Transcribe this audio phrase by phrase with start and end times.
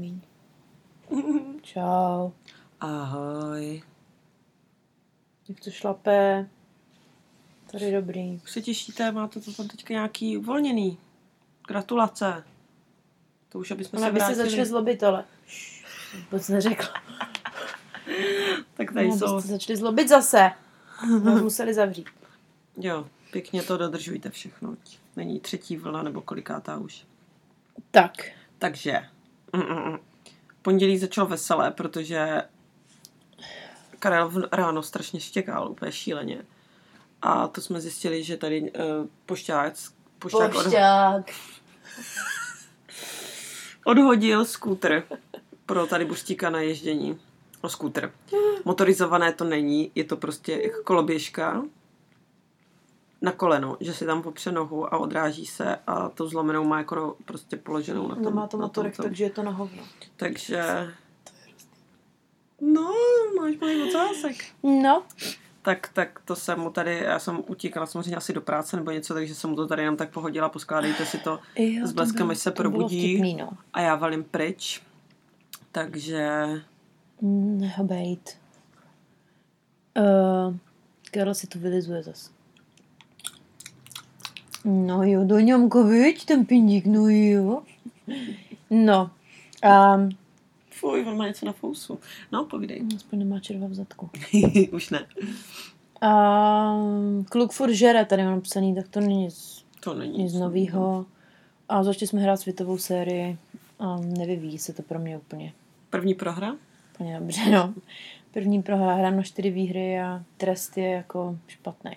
[0.00, 0.20] míň.
[1.62, 2.30] Čau.
[2.80, 3.82] Ahoj.
[5.48, 6.48] Jak to šlape?
[7.72, 8.40] Tady dobrý.
[8.44, 10.98] Už se těšíte, máte to tam teďka nějaký uvolněný.
[11.68, 12.44] Gratulace.
[13.48, 14.50] To už, aby jsme Ale se aby se vrátili.
[14.50, 15.24] začali zlobit, ale...
[16.24, 16.88] Vůbec neřekla.
[18.74, 19.26] Tak tady No, jsou.
[19.26, 20.50] abyste začali zlobit zase.
[21.24, 22.06] Nás museli zavřít.
[22.76, 24.76] Jo, pěkně to dodržujte všechno.
[25.16, 27.06] Není třetí vlna nebo kolikátá už.
[27.90, 28.12] Tak.
[28.58, 29.08] Takže.
[29.52, 29.98] Mm, mm, mm.
[30.62, 32.42] Pondělí začalo veselé, protože
[33.98, 36.42] Karel ráno strašně štěkal, úplně šíleně.
[37.22, 38.70] A to jsme zjistili, že tady uh,
[39.26, 39.72] pošťák,
[40.18, 41.30] pošťák od, Pošťák.
[43.84, 45.02] odhodil skútr
[45.66, 47.20] pro tady Buštíka na ježdění.
[47.60, 48.12] O skútr.
[48.64, 51.62] Motorizované to není, je to prostě jako koloběžka
[53.22, 56.94] na koleno, že si tam popře nohu a odráží se a to zlomenou má jako
[56.94, 58.24] no, prostě položenou na tom.
[58.24, 59.82] Nemá to na motorek, tom, takže je to na hovno.
[60.16, 60.88] Takže...
[62.60, 62.92] No,
[63.40, 64.36] máš malý ocásek.
[64.62, 65.02] No.
[65.62, 69.14] Tak, tak to jsem mu tady, já jsem utíkala samozřejmě asi do práce nebo něco,
[69.14, 72.30] takže jsem mu to tady jenom tak pohodila, poskládejte si to Jo, s to bleskem,
[72.30, 73.50] až se to probudí vtipný, no.
[73.72, 74.82] a já valím pryč.
[75.72, 76.48] Takže
[77.20, 78.36] Mm, Neho bejt.
[79.98, 80.56] Uh,
[81.10, 82.30] Karel si to vylizuje zas.
[84.64, 87.62] No jo, do němko, viď, ten pindík, no jo.
[88.70, 89.10] No,
[89.94, 90.10] um,
[90.70, 91.98] fuj, on má něco na fousu.
[92.32, 92.82] No, povídej.
[92.96, 94.10] aspoň nemá červa v zadku.
[94.72, 95.06] Už ne.
[96.02, 101.06] Um, kluk furt žere, tady mám napsaný, tak to není nic, To není nic novýho.
[101.68, 103.38] A začali jsme hrát světovou sérii
[103.78, 105.52] a nevyvíjí se to pro mě úplně,
[105.90, 106.56] První prohra?
[106.94, 107.74] úplně dobře, no.
[108.32, 111.90] První prohra, hrám na čtyři výhry a trest je jako špatný.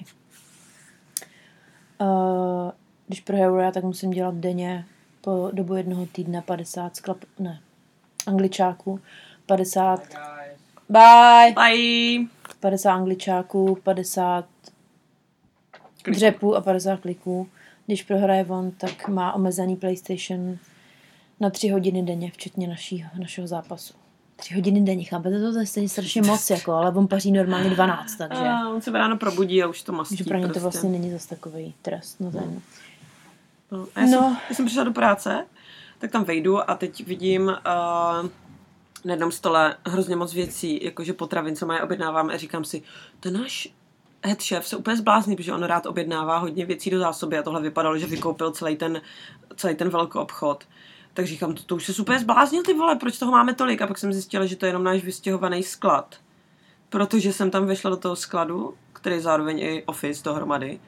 [2.01, 2.71] Uh,
[3.07, 4.85] když prohraju já, tak musím dělat denně
[5.21, 7.59] po dobu jednoho týdne 50 sklap, ne,
[8.27, 8.99] angličáků,
[9.45, 10.01] 50,
[10.89, 12.27] bye, Bye!
[12.59, 14.45] 50 angličáků, 50
[16.03, 16.15] Kliků.
[16.17, 17.49] dřepů a 50 kliků.
[17.85, 20.57] Když prohraje on, tak má omezený PlayStation
[21.39, 24.02] na 3 hodiny denně, včetně našího, našeho zápasu.
[24.35, 25.53] 3 hodiny denně, chápete to?
[25.53, 28.91] To je stejně strašně moc, jako, ale on paří normálně 12, takže, A on se
[28.91, 30.61] ráno probudí a už to mastí že pro ně to prostě.
[30.63, 32.19] vlastně není zase takový trest.
[32.19, 32.61] No, to je jedno.
[33.71, 34.37] No, a já, jsem, No.
[34.49, 35.45] já jsem přišla do práce,
[35.99, 37.53] tak tam vejdu a teď vidím uh,
[39.05, 42.81] na jednom stole hrozně moc věcí, jakože potravin, co mají objednávám a říkám si,
[43.19, 43.67] ten náš
[44.25, 47.61] head chef se úplně zblázní, protože on rád objednává hodně věcí do zásoby a tohle
[47.61, 49.01] vypadalo, že vykoupil celý ten,
[49.55, 50.63] celý ten velký obchod.
[51.13, 53.81] Tak říkám, to, to už se super zbláznil ty vole, proč toho máme tolik?
[53.81, 56.15] A pak jsem zjistila, že to je jenom náš vystěhovaný sklad.
[56.89, 60.79] Protože jsem tam vešla do toho skladu, který je zároveň i office dohromady.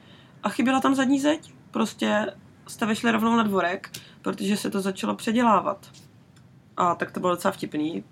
[0.42, 1.52] A chyběla tam zadní zeď.
[1.70, 2.32] Prostě
[2.66, 3.90] jste vešli rovnou na dvorek,
[4.22, 5.90] protože se to začalo předělávat.
[6.76, 8.04] A tak to bylo docela vtipný,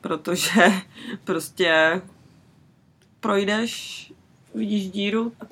[0.00, 0.72] protože
[1.24, 2.02] prostě
[3.20, 4.12] projdeš,
[4.54, 5.46] vidíš díru A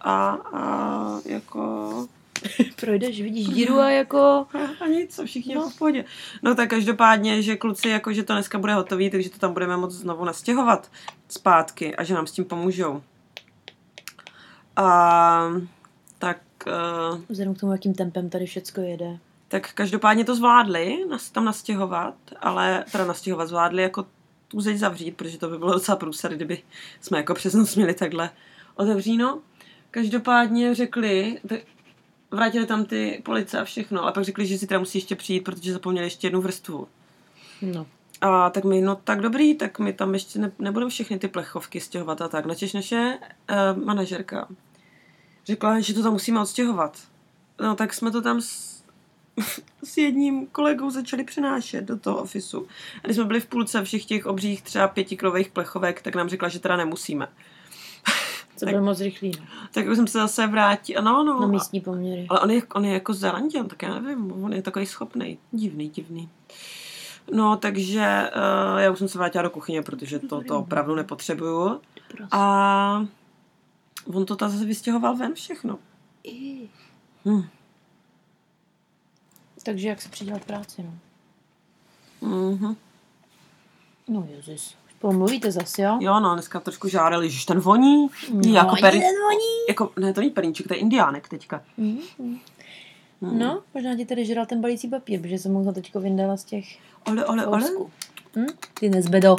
[0.00, 2.08] a, a jako
[2.80, 4.46] Projdeš, vidíš díru a jako...
[4.80, 6.04] a nic, a všichni jako v pohodě.
[6.42, 9.76] No tak každopádně, že kluci, jako, že to dneska bude hotový, takže to tam budeme
[9.76, 10.90] moc znovu nastěhovat
[11.28, 13.02] zpátky a že nám s tím pomůžou.
[14.76, 15.48] A
[16.18, 19.18] tak, uh, Vzhledem k tomu, jakým tempem tady všecko jede.
[19.48, 24.06] tak každopádně to zvládli, nas, tam nastěhovat, ale teda nastěhovat zvládli jako
[24.48, 26.62] tu zeď zavřít, protože to by bylo docela průser, kdyby
[27.00, 28.30] jsme jako přes noc měli takhle
[28.76, 29.40] otevříno.
[29.90, 31.38] Každopádně řekli,
[32.32, 35.40] vrátili tam ty police a všechno, ale pak řekli, že si teda musí ještě přijít,
[35.40, 36.88] protože zapomněli ještě jednu vrstvu.
[37.62, 37.86] No.
[38.20, 41.80] A tak my, no tak dobrý, tak my tam ještě ne, nebudeme všechny ty plechovky
[41.80, 42.46] stěhovat a tak.
[42.46, 43.18] Načež naše
[43.50, 44.48] uh, manažerka
[45.46, 46.98] řekla, že to tam musíme odstěhovat.
[47.60, 48.82] No tak jsme to tam s,
[49.84, 52.66] s jedním kolegou začali přenášet do toho ofisu.
[53.02, 56.48] A když jsme byli v půlce všech těch obřích třeba pětikilových plechovek, tak nám řekla,
[56.48, 57.28] že teda nemusíme.
[58.62, 59.46] To Tak- bylo moc rychlý, no.
[59.72, 61.02] Tak už jsem se zase vrátila.
[61.02, 61.40] No, no.
[61.40, 62.26] Na místní poměry.
[62.28, 65.88] Ale on je, on je jako Zelanděn, tak já nevím, on je takový schopný, divný,
[65.88, 66.28] divný.
[67.32, 68.30] No, takže
[68.74, 71.80] uh, já už jsem se vrátila do kuchyně, protože to, to opravdu nepotřebuju.
[72.30, 73.06] A
[74.14, 75.78] on to zase vystěhoval ven všechno.
[76.24, 76.68] I.
[77.28, 77.42] Hm.
[79.64, 80.94] Takže jak se přidělat práci, no.
[82.28, 82.76] Mhm.
[84.08, 84.76] No jezus.
[85.02, 85.98] Spolu mluvíte zase, jo?
[86.00, 88.08] Jo, no, dneska trošku žárali, že ten voní.
[88.32, 88.94] No, jako per...
[88.94, 89.66] jeden voní.
[89.68, 91.62] jako, ne, to není perníček, to je indiánek teďka.
[91.76, 91.98] Mhm.
[92.18, 93.38] Hmm.
[93.38, 96.64] No, možná ti tady žral ten balící papír, protože jsem ho teďko vyndala z těch
[97.10, 97.70] Ole, ole, ole.
[98.36, 98.46] Hm?
[98.80, 99.36] Ty nezbedo.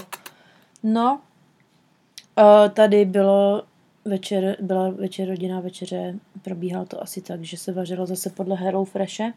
[0.83, 1.19] No,
[2.37, 3.63] uh, tady bylo
[4.05, 8.85] večer, byla večer rodinná večeře, probíhalo to asi tak, že se vařilo zase podle Hello
[8.85, 9.33] Freshe.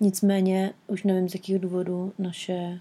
[0.00, 2.80] Nicméně, už nevím z jakých důvodů, naše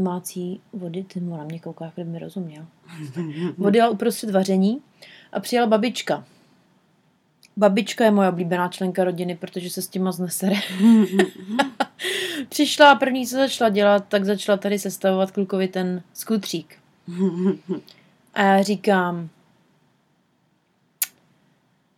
[0.00, 2.66] domácí vody, ty mu na mě kouká, kdyby mi rozuměl.
[3.58, 4.82] Vody uprostřed vaření
[5.32, 6.24] a přijela babička.
[7.56, 10.56] Babička je moje oblíbená členka rodiny, protože se s tím moc nesere.
[12.48, 16.76] Přišla a první, co začala dělat, tak začala tady sestavovat klukovi ten skutřík.
[18.34, 19.28] A já říkám,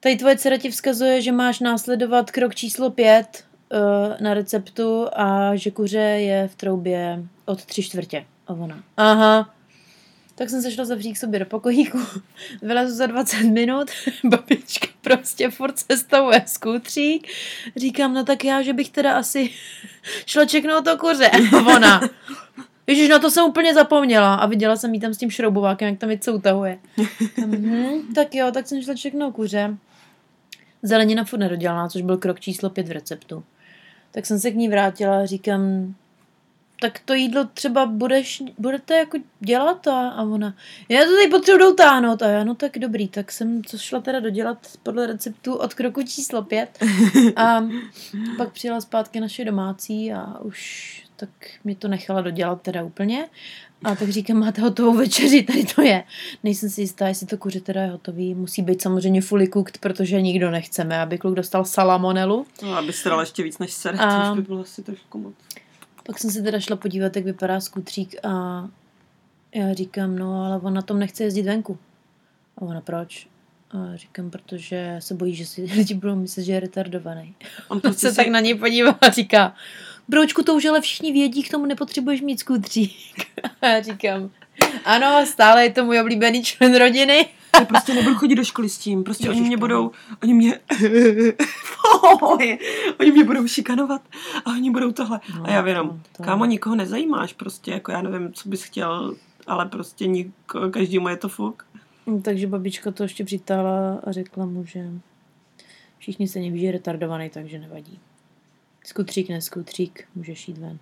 [0.01, 3.45] tady tvoje dcera ti vzkazuje, že máš následovat krok číslo pět
[4.21, 8.25] na receptu a že kuře je v troubě od tři čtvrtě.
[8.47, 9.55] A ona, aha.
[10.35, 11.99] Tak jsem se šla zavřít k sobě do pokojíku.
[12.63, 13.91] Vylezu za 20 minut,
[14.25, 17.29] babička prostě furt sestavuje skutřík.
[17.77, 19.51] Říkám, no tak já, že bych teda asi
[20.27, 21.31] šla čeknout to kuře.
[21.31, 22.01] A ona,
[22.87, 25.99] Ježiš, na to jsem úplně zapomněla a viděla jsem jí tam s tím šroubovákem, jak
[25.99, 26.79] tam něco utahuje.
[27.47, 29.77] mhm, tak jo, tak jsem šla čeknout kuře.
[30.83, 33.45] Zelenina furt nedodělaná, což byl krok číslo pět v receptu.
[34.13, 35.95] Tak jsem se k ní vrátila a říkám,
[36.83, 39.87] tak to jídlo třeba budeš, budete jako dělat?
[39.87, 40.55] A, a ona,
[40.89, 44.21] já to tady potřebuji dotáhnout a já, no tak dobrý, tak jsem co šla teda
[44.21, 46.79] dodělat podle receptu od kroku číslo pět.
[47.37, 47.65] A
[48.37, 53.29] pak přijela zpátky naše domácí a už tak mě to nechala dodělat teda úplně
[53.85, 56.05] a tak říkám, máte hotovou večeři, tady to je.
[56.45, 58.35] Nejsem si jistá, jestli to kuře teda je hotový.
[58.35, 62.47] Musí být samozřejmě fully cooked, protože nikdo nechceme, aby kluk dostal salamonelu.
[62.63, 65.35] No, aby se dal ještě víc než ser, A- což by bylo asi trošku moc.
[66.07, 68.69] Pak jsem se teda šla podívat, jak vypadá skutřík a
[69.55, 71.79] já říkám, no ale on na tom nechce jezdit venku.
[72.59, 73.29] A ona proč?
[73.71, 77.35] A říkám, protože se bojí, že si lidi budou myslet, že je retardovaný.
[77.69, 79.55] On prostě se tak na něj podívá a říká,
[80.09, 83.27] broučku, to už ale všichni vědí, k tomu nepotřebuješ mít skutřík.
[83.63, 84.31] A já říkám,
[84.85, 87.27] ano, stále je to můj oblíbený člen rodiny.
[87.59, 89.05] Já prostě nebudu chodit do školy s tím.
[89.05, 89.91] Prostě oni mě Ježiška, budou,
[90.23, 90.59] oni mě,
[93.01, 94.03] oni mě budou šikanovat
[94.45, 95.21] a oni budou tohle.
[95.39, 98.63] No, a já jenom, to- to- kámo, nikoho nezajímáš prostě, jako já nevím, co bys
[98.63, 99.15] chtěl,
[99.47, 101.67] ale prostě niko, každému je to fuk.
[102.07, 104.85] No, Takže babička to ještě přitáhla a řekla mu, že
[105.99, 107.99] všichni se neví, že je retardovaný, takže nevadí.
[108.93, 110.79] Skutřík, ne skutřík, můžeš jít ven.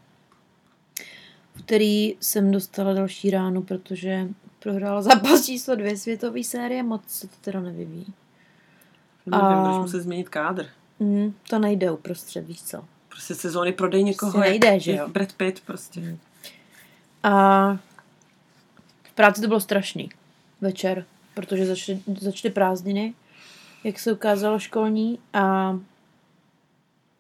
[1.55, 4.29] V úterý jsem dostala další ránu, protože
[4.59, 8.07] prohrála zápas číslo dvě světové série, moc se to teda nevyvíjí.
[9.27, 10.67] Nevím, A- budeš muset změnit kádr.
[11.01, 12.85] Mm, to nejde uprostřed, víš co.
[13.09, 14.33] Prostě sezóny prodej někoho.
[14.33, 15.09] Prostě jak- nejde, že jak jo?
[15.09, 16.01] Brad Pitt prostě.
[16.01, 16.19] Mm.
[17.23, 17.73] A
[19.03, 20.09] v práci to bylo strašný
[20.61, 21.05] večer,
[21.35, 23.15] protože začaly, začaly prázdniny,
[23.85, 25.79] jak se ukázalo školní a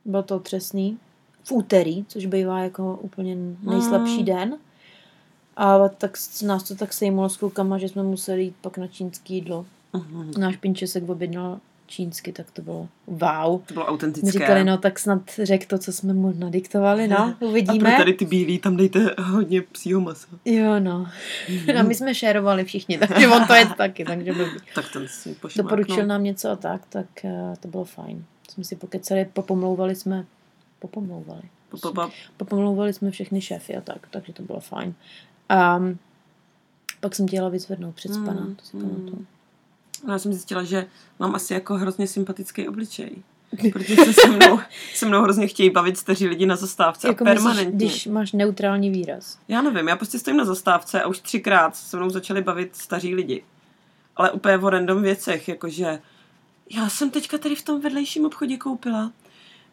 [0.04, 0.98] bylo to otřesný.
[1.44, 4.24] V úterý, což bývá jako úplně nejslabší Mm.
[4.24, 4.56] den.
[5.56, 6.16] A tak
[6.46, 9.66] nás to tak sejmulo s klukama, že jsme museli jít pak na čínský jídlo.
[9.92, 10.30] Mhm.
[10.38, 13.60] Náš pinčesek objednal čínsky, tak to bylo wow.
[13.66, 14.30] To bylo My autentické.
[14.30, 17.94] říkali, no tak snad řek to, co jsme mu nadiktovali, no, A pro uvidíme.
[17.98, 20.26] tady ty bílý, tam dejte hodně psího masa.
[20.44, 21.06] Jo, no.
[21.78, 24.50] A my jsme šerovali všichni, takže on to je taky, takže blbý.
[24.74, 25.70] Tak ten si pošmáknul.
[25.70, 28.24] Doporučil nám něco a tak, tak eh, to bylo fajn.
[28.50, 30.26] Jsme si pokecali, popomlouvali jsme,
[30.78, 31.42] popomlouvali.
[31.94, 32.10] Pa.
[32.36, 34.94] Popomlouvali jsme všechny šéfy a tak, takže to bylo fajn.
[35.48, 35.80] A
[37.00, 38.82] pak jsem dělala vyzvednout před spana, Mm, to si mm.
[38.82, 39.26] pamatuju.
[40.06, 40.86] No, já jsem zjistila, že
[41.18, 43.10] mám asi jako hrozně sympatický obličej.
[43.72, 44.60] Protože se se mnou,
[44.94, 47.72] se mnou hrozně chtějí bavit staří lidi na zastávce Jako a permanentně.
[47.72, 49.38] myslíš, když máš neutrální výraz.
[49.48, 53.14] Já nevím, já prostě stojím na zastávce a už třikrát se mnou začali bavit staří
[53.14, 53.42] lidi.
[54.16, 56.00] Ale úplně o random věcech, jakože
[56.70, 59.12] já jsem teďka tady v tom vedlejším obchodě koupila.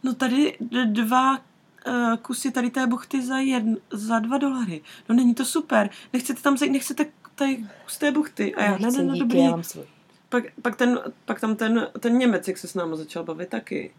[0.04, 4.82] No tady dva uh, kusy tady té buchty za, jedn, za dva dolary.
[5.10, 5.90] No není to super.
[6.14, 8.56] Nechcete tam zajít, nechcete tady kus té buchty.
[8.56, 9.40] A já, ne, ne, no díky, dobrý.
[9.40, 9.84] já mám svůj.
[10.30, 13.92] Pak, pak, ten, pak tam ten, ten Němec, jak se s náma začal bavit taky.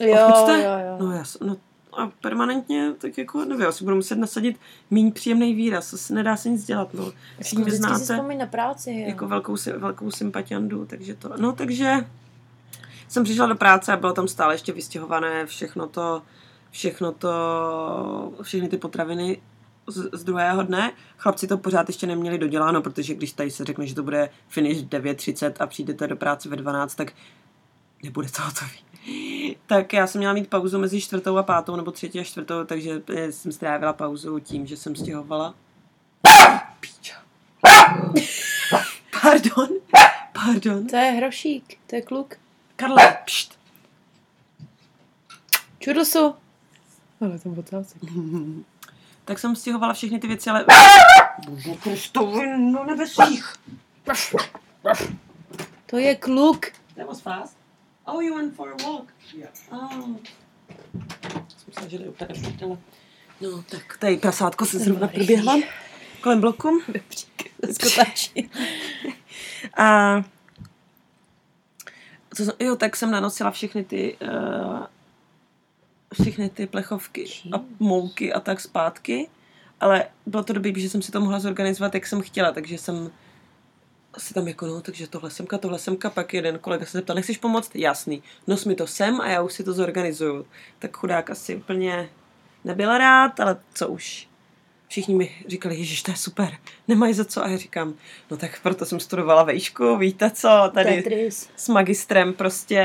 [0.00, 0.96] Jo, jo, jo.
[1.00, 1.56] No já, s- no
[1.98, 4.56] a permanentně, tak jako, nevím, já si budu muset nasadit
[4.90, 7.04] méně příjemný výraz, se nedá se nic dělat, no.
[7.04, 8.90] S Jako tím vždycky si znáte vzpomeň na práci.
[8.92, 9.06] Jo.
[9.08, 12.06] jako velkou, velkou sympatiandu, takže to, no takže
[13.08, 16.22] jsem přišla do práce a bylo tam stále ještě vystěhované všechno to,
[16.70, 17.28] všechno to,
[18.42, 19.40] všechny ty potraviny
[19.86, 20.92] z, z druhého dne.
[21.18, 24.82] Chlapci to pořád ještě neměli doděláno, protože když tady se řekne, že to bude finish
[24.82, 27.12] v 9.30 a přijdete do práce ve 12, tak
[28.02, 28.86] nebude to hotový.
[29.66, 33.02] Tak já jsem měla mít pauzu mezi čtvrtou a pátou, nebo třetí a čtvrtou, takže
[33.16, 35.54] eh, jsem strávila pauzu tím, že jsem stěhovala.
[36.80, 37.14] Píča.
[39.22, 39.68] Pardon,
[40.32, 40.86] pardon.
[40.86, 42.34] To je hrošík, to je kluk.
[42.76, 43.58] Karle, pšt.
[45.78, 46.34] Čudlsu.
[47.20, 47.98] Ale to botálce.
[49.24, 50.64] Tak jsem stěhovala všechny ty věci, ale...
[51.48, 53.54] Bože Kristovi, no nebesích.
[55.86, 56.66] To je kluk.
[56.96, 57.56] That was fast.
[58.04, 59.08] Oh, you went for a walk.
[59.34, 59.50] Yeah.
[59.70, 60.16] Oh.
[61.48, 62.78] jsem myslela, že úplně.
[63.40, 65.58] No, tak tady prasátko se zrovna proběhla
[66.20, 66.82] kolem bloku.
[67.72, 68.50] Skotačí.
[69.76, 70.16] A
[72.36, 74.86] co, jsem- jo, tak jsem nanosila všechny ty uh,
[76.22, 79.28] všechny ty plechovky a mouky a tak zpátky,
[79.80, 83.10] ale bylo to dobrý, že jsem si to mohla zorganizovat, jak jsem chtěla, takže jsem
[84.18, 87.38] si tam jako, no, takže tohle semka, tohle semka, pak jeden kolega se zeptal, nechceš
[87.38, 87.76] pomoct?
[87.76, 90.46] Jasný, nos mi to sem a já už si to zorganizuju.
[90.78, 92.08] Tak chudák asi úplně
[92.64, 94.28] nebyl rád, ale co už.
[94.88, 96.56] Všichni mi říkali, ježiš, to je super,
[96.88, 97.44] nemají za co.
[97.44, 97.94] A já říkám,
[98.30, 101.48] no tak proto jsem studovala vejšku, víte co, tady Tetris.
[101.56, 102.84] s magistrem prostě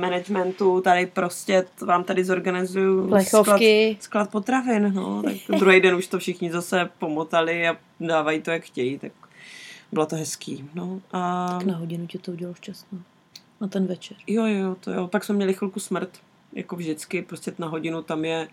[0.00, 3.96] managementu, tady prostě vám tady zorganizuju Plechovky.
[4.00, 8.50] Sklad, sklad potravin, no, tak druhý den už to všichni zase pomotali a dávají to,
[8.50, 9.12] jak chtějí, tak
[9.92, 11.00] bylo to hezký, no.
[11.12, 12.98] A Tak na hodinu tě to udělalo šťastnou.
[13.60, 14.16] Na ten večer.
[14.26, 16.10] jo, jo, to jo, pak jsme měli chvilku smrt,
[16.52, 18.48] jako vždycky, prostě na hodinu tam je,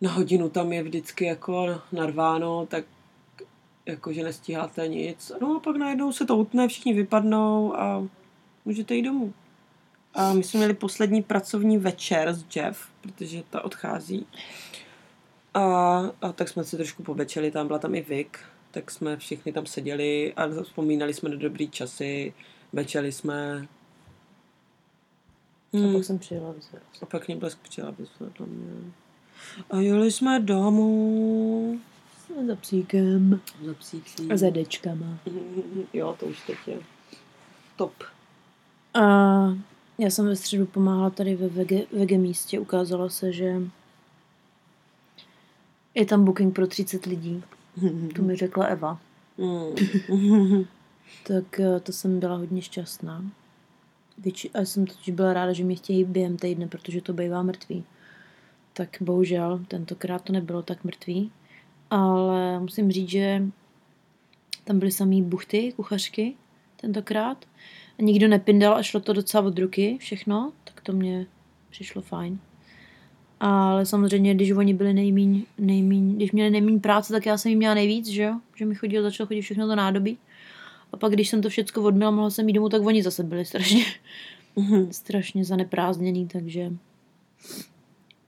[0.00, 2.84] na hodinu tam je vždycky jako narváno, tak
[3.86, 5.32] jako, že nestíháte nic.
[5.40, 8.08] No a pak najednou se to utne, všichni vypadnou a
[8.64, 9.34] můžete jít domů.
[10.14, 14.26] A my jsme měli poslední pracovní večer s Jeff, protože ta odchází.
[15.54, 15.60] A,
[16.22, 18.28] a tak jsme si trošku povečeli, tam byla tam i Vic,
[18.70, 22.34] tak jsme všichni tam seděli a vzpomínali jsme na dobrý časy,
[22.72, 23.68] večeli jsme.
[25.74, 25.94] A Hmm.
[25.94, 26.82] pak jsem přijela vyzvat.
[27.02, 28.92] A pak mě blesk přijela mě.
[29.70, 31.80] A jeli jsme domů.
[32.46, 33.40] Za psíkem.
[33.64, 34.30] Za psící.
[34.32, 35.18] A za dečkama.
[35.92, 36.78] Jo, to už teď je
[37.76, 37.92] top.
[38.94, 39.00] A
[39.98, 42.60] já jsem ve středu pomáhala tady ve vege, vege místě.
[42.60, 43.62] Ukázalo se, že
[45.94, 47.42] je tam booking pro 30 lidí.
[48.16, 49.00] To mi řekla Eva.
[49.38, 50.64] Mm.
[51.26, 53.24] Tak eh, to jsem byla hodně šťastná.
[54.18, 57.84] Větši, a jsem totiž byla ráda, že mě chtějí během týdne, protože to bývá mrtvý.
[58.78, 61.30] Tak bohužel, tentokrát to nebylo tak mrtvý.
[61.90, 63.42] Ale musím říct, že
[64.64, 66.34] tam byly samý buchty, kuchařky
[66.76, 67.44] tentokrát.
[67.98, 71.26] A nikdo nepindal a šlo to docela od ruky všechno, tak to mě
[71.70, 72.38] přišlo fajn.
[73.40, 77.58] Ale samozřejmě, když oni byli nejmíň, nejmíň, když měli nejmíň práce, tak já jsem jim
[77.58, 78.40] měla nejvíc, že jo?
[78.56, 80.18] Že mi chodilo, začalo chodit všechno to nádobí.
[80.92, 83.44] A pak, když jsem to všechno odměla, mohla jsem jít domů, tak oni zase byli
[83.44, 83.84] strašně,
[84.90, 86.72] strašně zaneprázdněný, takže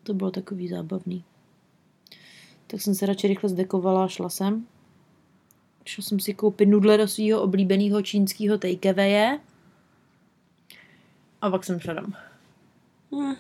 [0.03, 1.25] to bylo takový zábavný.
[2.67, 4.67] Tak jsem se radši rychle zdekovala a šla jsem.
[5.85, 9.41] Šla jsem si koupit nudle do svého oblíbeného čínského takeawaye.
[11.41, 12.13] A pak jsem šla domů.
[13.15, 13.35] Hm.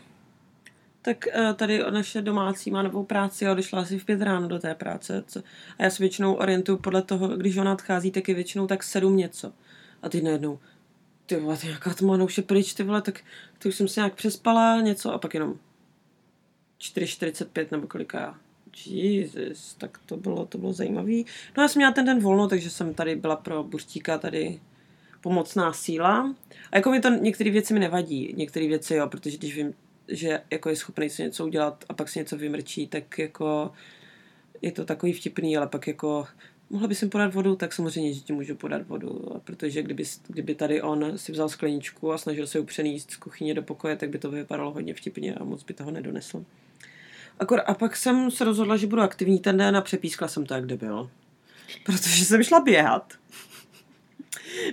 [1.02, 4.58] Tak eh, tady naše domácí má novou práci a odešla asi v pět ráno do
[4.58, 5.24] té práce.
[5.26, 5.42] Co-
[5.78, 9.16] A já se většinou orientuju podle toho, když ona odchází, tak je většinou tak sedm
[9.16, 9.52] něco.
[10.02, 10.58] A teď najednou,
[11.26, 13.20] ty vole, ty nějaká tma, už je pryč, ty vole, tak
[13.58, 15.54] ty už jsem se nějak přespala něco a pak jenom
[16.80, 18.38] 4.45 nebo kolika.
[18.86, 21.26] Jesus, tak to bylo, to bylo zajímavý.
[21.56, 24.60] No já jsem měla ten den volno, takže jsem tady byla pro Buřtíka tady
[25.20, 26.34] pomocná síla.
[26.72, 29.74] A jako mi to některé věci mi nevadí, některé věci jo, protože když vím,
[30.08, 33.72] že jako je schopný si něco udělat a pak si něco vymrčí, tak jako
[34.62, 36.26] je to takový vtipný, ale pak jako
[36.70, 40.54] mohla by jsem podat vodu, tak samozřejmě, že ti můžu podat vodu, protože kdyby, kdyby
[40.54, 44.10] tady on si vzal skleničku a snažil se ji přenést z kuchyně do pokoje, tak
[44.10, 46.44] by to vypadalo hodně vtipně a moc by toho nedonesl.
[47.40, 50.54] Akor, a pak jsem se rozhodla, že budu aktivní ten den a přepískla jsem to,
[50.54, 51.10] jak debil.
[51.84, 53.12] Protože jsem šla běhat.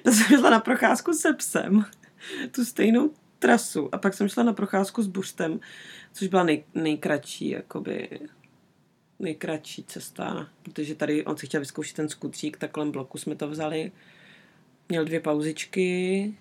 [0.04, 1.86] Tak jsem šla na procházku se psem.
[2.52, 3.96] Tu stejnou trasu.
[3.96, 5.60] A pak jsem šla na procházku s buřtem,
[6.14, 8.20] což byla nej, nejkratší, jakoby
[9.20, 13.50] nejkratší cesta, protože tady on si chtěl vyzkoušet ten skutřík, tak kolem bloku jsme to
[13.50, 13.92] vzali.
[14.90, 16.34] Měl dvě pauzičky.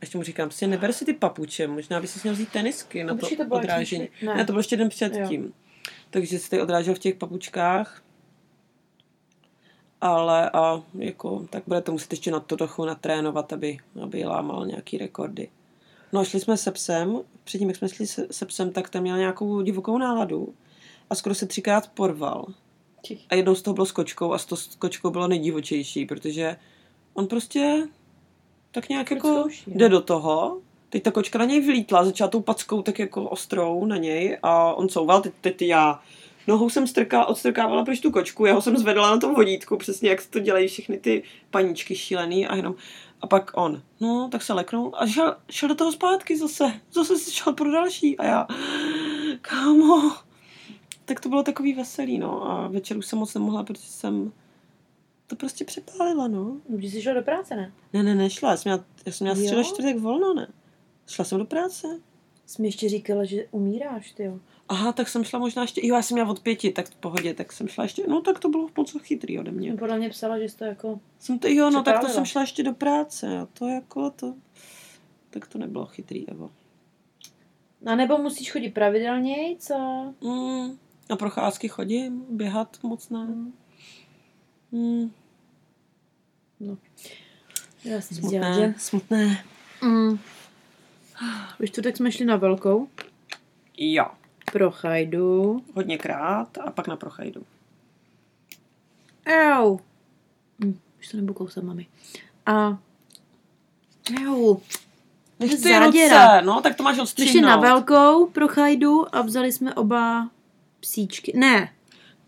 [0.00, 3.04] A ještě mu říkám, si neber si ty papuče, možná by si měl vzít tenisky
[3.04, 4.08] na to to bylo odrážení.
[4.22, 4.34] Ne.
[4.34, 4.44] ne.
[4.44, 5.52] to bylo ještě den předtím.
[6.10, 8.02] Takže si tady odrážel v těch papučkách.
[10.00, 14.98] Ale a jako, tak budete muset ještě na to trochu natrénovat, aby, aby lámal nějaký
[14.98, 15.48] rekordy.
[16.12, 19.02] No a šli jsme se psem, předtím, jak jsme šli se, se psem, tak tam
[19.02, 20.54] měl nějakou divokou náladu
[21.10, 22.46] a skoro se třikrát porval.
[23.28, 26.56] A jednou z toho bylo s kočkou a s to s kočkou bylo nejdivočejší, protože
[27.14, 27.88] on prostě
[28.72, 30.60] tak nějak jako zkouší, jde do toho.
[30.88, 34.74] Teď ta kočka na něj vylítla, začala tou packou tak jako ostrou na něj a
[34.74, 36.00] on couval, teď, teď já
[36.46, 40.26] nohou jsem strkala, odstrkávala pryč tu kočku, jeho jsem zvedla na tom vodítku, přesně jak
[40.26, 42.74] to dělají všechny ty paníčky šílený a jenom
[43.22, 46.72] a pak on, no, tak se leknul a šel, šel do toho zpátky zase.
[46.92, 48.18] Zase si šel pro další.
[48.18, 48.46] A já,
[49.40, 50.12] kámo.
[51.04, 52.50] Tak to bylo takový veselý, no.
[52.50, 54.32] A večer už jsem moc nemohla, protože jsem
[55.30, 56.56] to prostě přepálila, no.
[56.68, 57.72] Když jsi šla do práce, ne?
[57.92, 58.50] Ne, ne, nešla.
[58.50, 59.44] Já jsem měla, já jsem měla Jo?
[59.44, 60.46] středo čtvrtek volno, ne.
[61.06, 62.00] Šla jsem do práce.
[62.46, 64.38] Jsi mi ještě říkala, že umíráš, ty jo.
[64.68, 67.34] Aha, tak jsem šla možná ještě, jo, já jsem měla od pěti, tak v pohodě,
[67.34, 69.76] tak jsem šla ještě, no tak to bylo moc chytrý ode mě.
[69.76, 71.00] Podle mě psala, že jsi to jako...
[71.18, 74.34] Jsem to, jo, no tak to jsem šla ještě do práce a to jako to,
[75.30, 76.50] tak to nebylo chytrý, Evo.
[77.86, 79.74] A nebo musíš chodit pravidelně, co?
[80.20, 80.78] Mm,
[81.10, 83.26] na procházky chodím, běhat moc ne.
[84.72, 85.10] Mm,
[87.84, 88.74] Já jsem smutné, dělala, že?
[88.78, 89.44] smutné.
[89.82, 90.18] Mm.
[91.58, 92.88] Ve čtvrtek jsme šli na velkou
[93.76, 94.06] Jo,
[94.52, 95.64] pro chajdu.
[95.74, 97.42] hodněkrát a pak na prochajdu.
[99.26, 99.78] Au.
[100.64, 101.86] Hm, už to nebudu kousat, mami.
[102.46, 102.78] A...
[104.26, 104.56] Au.
[105.40, 109.52] Než ty ruce, no, tak to máš Jsme šli na velkou pro chajdu a vzali
[109.52, 110.30] jsme oba
[110.80, 111.32] psíčky.
[111.36, 111.72] Ne,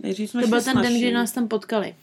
[0.03, 1.95] Nejdřív jsme to byl ten den, kdy nás tam potkali.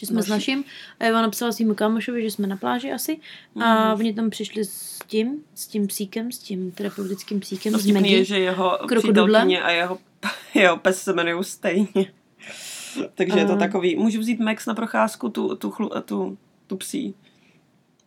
[0.00, 0.30] Že jsme s Naši.
[0.30, 0.64] naším
[1.00, 3.20] a Eva napsala svýmu kámošovi, že jsme na pláži asi
[3.64, 7.82] a oni tam přišli s tím, s tím psíkem, s tím terapeutickým psíkem, No s
[7.82, 8.24] vtipný je, Maggie.
[8.24, 9.98] že jeho přítelkyně a jeho,
[10.54, 12.12] jeho pes se jmenují stejně.
[13.14, 17.14] Takže je to takový, můžu vzít Max na procházku, tu, tu, chlu, tu, tu psí.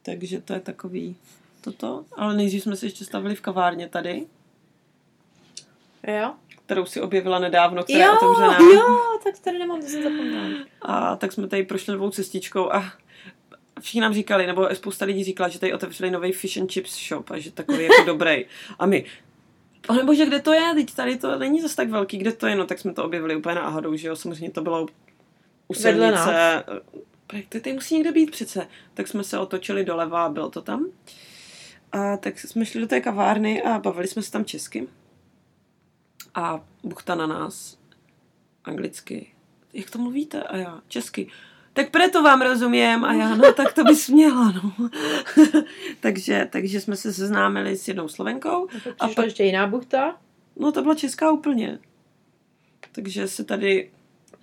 [0.02, 1.16] Takže to je takový
[1.62, 2.06] toto.
[2.18, 4.26] Ale nejdřív jsme se ještě stavili v kavárně tady,
[6.08, 6.34] Jo?
[6.72, 8.58] Kterou si objevila nedávno, která je Jo, otevřená.
[8.74, 10.44] jo, tak tady nemám, to jsem zapomněla.
[10.82, 12.94] A tak jsme tady prošli novou cestičkou a
[13.82, 17.32] všichni nám říkali, nebo spousta lidí říkala, že tady otevřeli nový fish and chips shop
[17.32, 18.46] a že takový jako dobrý.
[18.80, 19.06] A my,
[19.88, 20.74] pane bože, kde to je?
[20.74, 22.56] Teď tady to není zase tak velký, kde to je?
[22.56, 24.86] No tak jsme to objevili úplně náhodou, že jo, samozřejmě to bylo
[25.68, 26.64] u silnice.
[27.28, 28.68] Projekt tady musí někde být přece.
[28.94, 30.86] Tak jsme se otočili doleva a bylo to tam.
[31.92, 34.88] A tak jsme šli do té kavárny a bavili jsme se tam česky.
[36.36, 37.78] A buchta na nás
[38.64, 39.28] anglicky.
[39.74, 40.44] Jak to mluvíte?
[40.44, 41.28] A já, česky.
[41.74, 43.06] Tak proto vám rozumím.
[43.06, 44.74] A já, no tak to bys měla, no.
[46.00, 48.68] takže, takže jsme se seznámili s jednou Slovenkou.
[49.00, 50.18] A A pak ještě jiná buchta.
[50.56, 51.80] No to byla česká úplně.
[52.92, 53.92] Takže se tady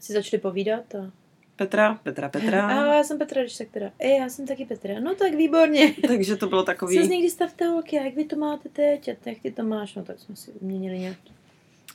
[0.01, 1.11] Si začali povídat a...
[1.57, 2.67] Petra, Petra, Petra.
[2.91, 3.91] A já jsem Petra, když tak teda.
[3.99, 5.01] E, já jsem taky Petra.
[5.01, 5.95] No tak výborně.
[6.09, 9.39] takže to bylo takový z někdy stavte holky, jak vy to máte teď a jak
[9.43, 11.33] ty to máš, no tak jsme si vyměnili nějaký.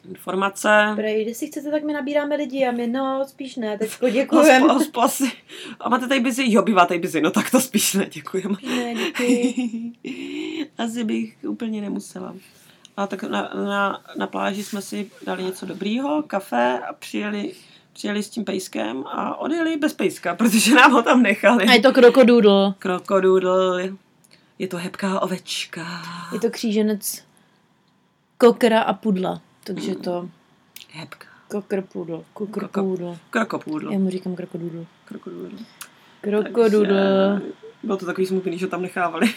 [0.09, 0.91] Informace.
[0.95, 4.73] Prej, když si chcete, tak my nabíráme lidi a my, no, spíš ne, Hospo, děkujeme.
[4.73, 5.31] hospo asi.
[5.79, 6.43] A máte tady busy?
[6.47, 8.55] Jo, bývá tady busy, no tak to spíš ne, děkujeme.
[8.67, 9.91] Ne, děkuji.
[10.77, 12.35] Asi bych úplně nemusela.
[12.97, 17.51] A tak na, na, na pláži jsme si dali něco dobrýho, kafe a přijeli,
[17.93, 21.65] přijeli s tím pejskem a odjeli bez pejska, protože nám ho tam nechali.
[21.65, 22.73] A je to krokodudl.
[22.79, 23.79] Krokodudl,
[24.59, 26.01] je to hebká ovečka.
[26.33, 27.23] Je to kříženec
[28.37, 29.41] kokra a pudla.
[29.63, 30.29] Takže to
[30.91, 31.27] Hebka.
[31.47, 32.23] kokr pudl.
[32.33, 33.17] Kokr pudl.
[33.29, 33.91] Krokopůdl.
[33.91, 34.35] Já mu říkám.
[34.35, 34.85] Krokodudl.
[35.05, 35.57] Krokodudl.
[36.21, 37.51] Takže
[37.83, 39.33] Bylo to takový smutný, že tam nechávali.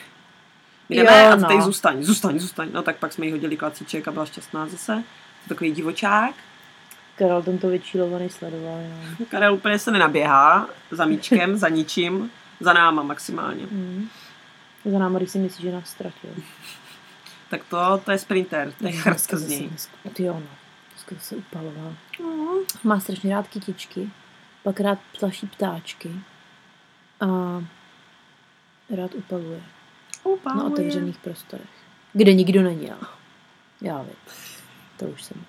[0.89, 1.49] My Jo, jdeme a no.
[1.49, 2.69] tady zůstaň, zůstaň, zůstaň.
[2.73, 5.03] No tak pak jsme jí hodili klacíček a byla šťastná zase.
[5.49, 6.35] Takový divočák.
[7.17, 8.81] Karel tento vyčílovaný sledoval.
[8.81, 9.27] Jo.
[9.31, 13.65] Karel úplně se nenaběhá za míčkem, za ničím, za náma maximálně.
[13.65, 14.09] Hmm.
[14.85, 16.31] Za náma, když si myslíš, že nás ztratil.
[17.51, 19.71] Tak to, to je sprinter, to je chrcka z něj.
[20.13, 20.47] Ty jo, no.
[20.91, 21.95] Dneska se upaloval.
[22.85, 24.11] Má strašně rád kytičky,
[24.63, 26.11] pak rád plaší ptáčky
[27.21, 27.27] a
[28.97, 29.63] rád upaluje
[30.25, 30.73] na Upáluje.
[30.73, 31.69] otevřených prostorech,
[32.13, 33.01] kde nikdo není, ale
[33.81, 34.17] já vím.
[34.97, 35.45] To už jsem.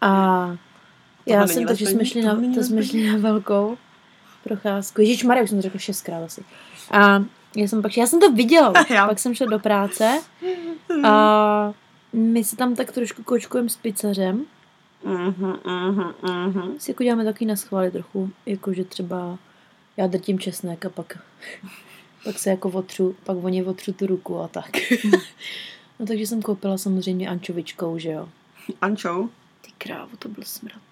[0.00, 0.56] A
[1.26, 3.78] já jsem, takže jsme šli na, to jsme šli na velkou
[4.44, 5.00] procházku.
[5.00, 6.44] Ježíš Maria, už jsem to řekla šestkrát asi.
[6.90, 7.24] A
[7.56, 8.72] já jsem pak, já jsem to viděla.
[8.90, 9.06] Já.
[9.06, 10.20] pak jsem šla do práce
[11.04, 11.74] a
[12.12, 14.44] my se tam tak trošku kočkujeme s pizzařem.
[15.04, 16.78] Mhm, mhm, mhm.
[16.78, 19.38] Si jako děláme taky na schvály trochu, jakože třeba
[19.96, 21.18] já drtím česnek a pak,
[22.24, 24.70] pak se jako otřu, pak oni otřu tu ruku a tak.
[25.98, 28.28] no takže jsem koupila samozřejmě ančovičkou, že jo.
[28.80, 29.28] Ančou?
[29.60, 30.82] Ty krávo, to byl smrad.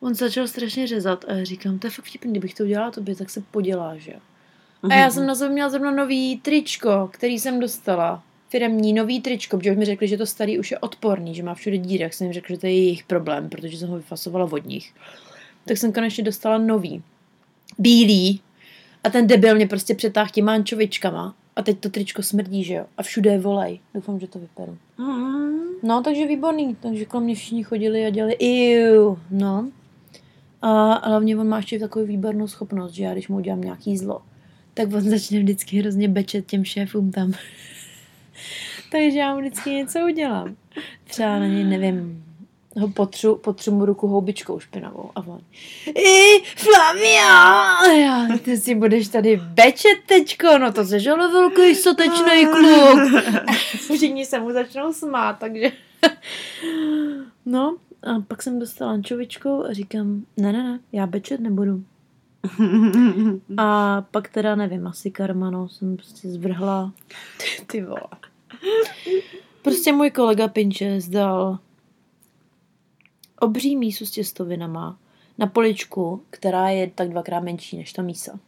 [0.00, 3.30] On začal strašně řezat a říkám, to je fakt vtipný, kdybych to udělala tobě, tak
[3.30, 4.18] se podělá, že jo.
[4.90, 8.22] A já jsem na sobě měla zrovna nový tričko, který jsem dostala.
[8.48, 11.78] Firemní nový tričko, protože mi řekli, že to starý už je odporný, že má všude
[11.78, 14.66] díry, jak jsem jim řekla, že to je jejich problém, protože jsem ho vyfasovala od
[14.66, 14.94] nich.
[15.64, 17.02] Tak jsem konečně dostala nový.
[17.78, 18.40] Bílý.
[19.04, 21.34] A ten debil mě prostě přetáhl těma ančovičkama.
[21.56, 22.86] A teď to tričko smrdí, že jo?
[22.98, 23.80] A všude je volej.
[23.94, 24.78] Doufám, že to vyperu.
[24.98, 25.64] Mhm.
[25.82, 26.76] No, takže výborný.
[26.80, 29.68] Takže kolem mě všichni chodili a dělali iu, no.
[30.62, 34.22] A hlavně on má ještě takovou výbornou schopnost, že já když mu udělám nějaký zlo,
[34.74, 37.32] tak on začne vždycky hrozně bečet těm šéfům tam.
[38.90, 40.56] takže já mu vždycky něco udělám.
[41.04, 42.24] Třeba na ně, nevím,
[42.80, 45.40] ho potřu, potřu mu ruku houbičkou špinavou a on
[45.86, 47.76] I, Flavia!
[47.96, 53.22] Já, ty si budeš tady bečet teďko, no to jsi ale velký sotečný kluk.
[53.94, 55.72] Všichni se mu začnou smát, takže...
[57.46, 61.84] no, a pak jsem dostala ančovičkou a říkám, ne, ne, ne, já bečet nebudu.
[63.56, 66.92] A pak teda nevím, asi karma, no, jsem prostě zvrhla.
[67.36, 68.08] Ty, ty vole.
[69.62, 71.58] Prostě můj kolega Pinče zdal
[73.40, 74.98] obří mísu s těstovinama
[75.38, 78.38] na poličku, která je tak dvakrát menší než ta mísa.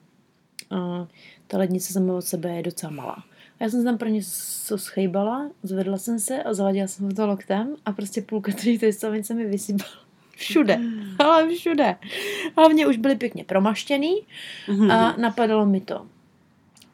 [0.70, 1.06] A
[1.46, 3.24] ta lednice sama od sebe je docela malá.
[3.60, 7.26] A já jsem se tam pro něco schejbala, zvedla jsem se a zavadila jsem to
[7.26, 10.05] loktem a prostě půlka těch těstovin se mi vysypala.
[10.36, 10.80] Všude,
[11.18, 11.96] ale všude.
[12.56, 14.16] Hlavně už byly pěkně promaštěný
[14.92, 16.06] a napadalo mi to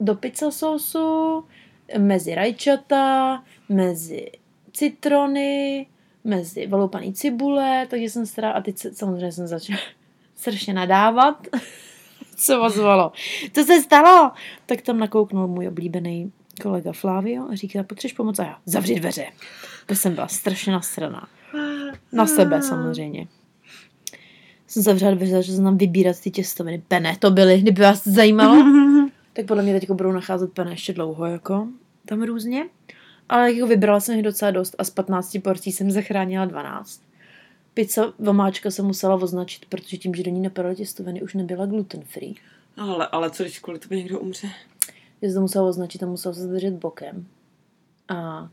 [0.01, 1.45] do pizza sosu,
[1.99, 4.31] mezi rajčata, mezi
[4.73, 5.87] citrony,
[6.25, 9.79] mezi valoupaný cibule, takže jsem stará a teď se, samozřejmě jsem začala
[10.35, 11.47] strašně nadávat,
[12.37, 13.13] co ozvalo.
[13.53, 14.33] Co se stalo?
[14.67, 18.41] Tak tam nakouknul můj oblíbený kolega Flavio a říká, potřebuješ pomoct?
[18.41, 19.27] A já, zavři dveře.
[19.87, 21.29] To jsem byla strašně nasraná.
[22.13, 23.29] Na sebe samozřejmě.
[24.67, 26.83] Jsem zavřela dveře, že jsem tam vybírat ty těstoviny.
[26.89, 28.65] Pene to byly, kdyby vás to zajímalo.
[29.33, 31.69] tak podle mě teď budou nacházet pene ještě dlouho, jako
[32.05, 32.69] tam různě.
[33.29, 37.03] Ale jako vybrala jsem jich docela dost a z 15 porcí jsem zachránila 12.
[37.75, 42.03] Pizza vomáčka jsem musela označit, protože tím, že do ní napadaly těstoviny, už nebyla gluten
[42.03, 42.35] free.
[42.77, 44.49] Ale, ale co když kvůli tobě někdo umře?
[45.21, 47.27] Já jsem to musela označit a musela se držet bokem.
[48.09, 48.49] A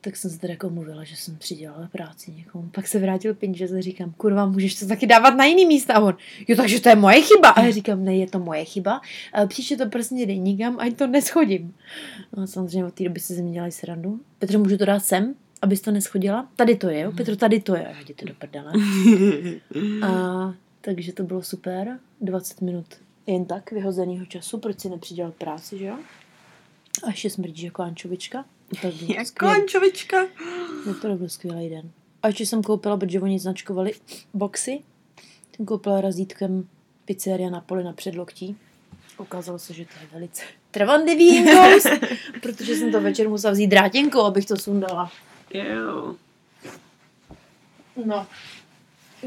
[0.00, 2.68] tak jsem se teda jako mluvila, že jsem přidělala práci někomu.
[2.68, 5.94] Pak se vrátil Pinčes a říkám, kurva, můžeš to taky dávat na jiný místa?
[5.94, 6.16] A on,
[6.48, 7.48] jo, takže to je moje chyba.
[7.48, 9.00] A já říkám, ne, je to moje chyba.
[9.32, 11.74] Ale příště to prostě dej nikam, ať to neschodím.
[12.36, 14.20] No a samozřejmě od té doby si ze mě dělají srandu.
[14.38, 16.48] Petře, můžu to dát sem, abys to neschodila?
[16.56, 17.12] Tady to je, jo?
[17.12, 17.86] Petro, tady to je.
[17.86, 18.72] A jdi to do prdele.
[20.06, 21.98] A takže to bylo super.
[22.20, 22.86] 20 minut
[23.26, 25.98] jen tak vyhozenýho času, proč si nepřidělal práci, že jo?
[27.04, 28.44] A ještě smrdíš jako ančovička.
[28.82, 29.54] Byl Jako skvělý.
[29.54, 30.16] ančovička.
[30.86, 31.90] No to byl skvělý den.
[32.22, 33.92] A ještě jsem koupila, protože oni značkovali
[34.34, 34.78] boxy.
[35.56, 36.68] Jsem koupila razítkem
[37.04, 38.56] pizzeria na poli na předloktí.
[39.18, 41.86] Ukázalo se, že to je velice trvanlivý inkous,
[42.42, 45.12] protože jsem to večer musela vzít drátěnkou, abych to sundala.
[45.54, 46.14] Jo.
[48.06, 48.26] No.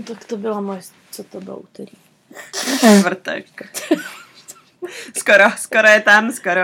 [0.08, 1.92] Tak to byla moje, co to bylo úterý.
[2.98, 3.46] Čtvrtek.
[5.18, 6.62] skoro, skoro je tam, skoro.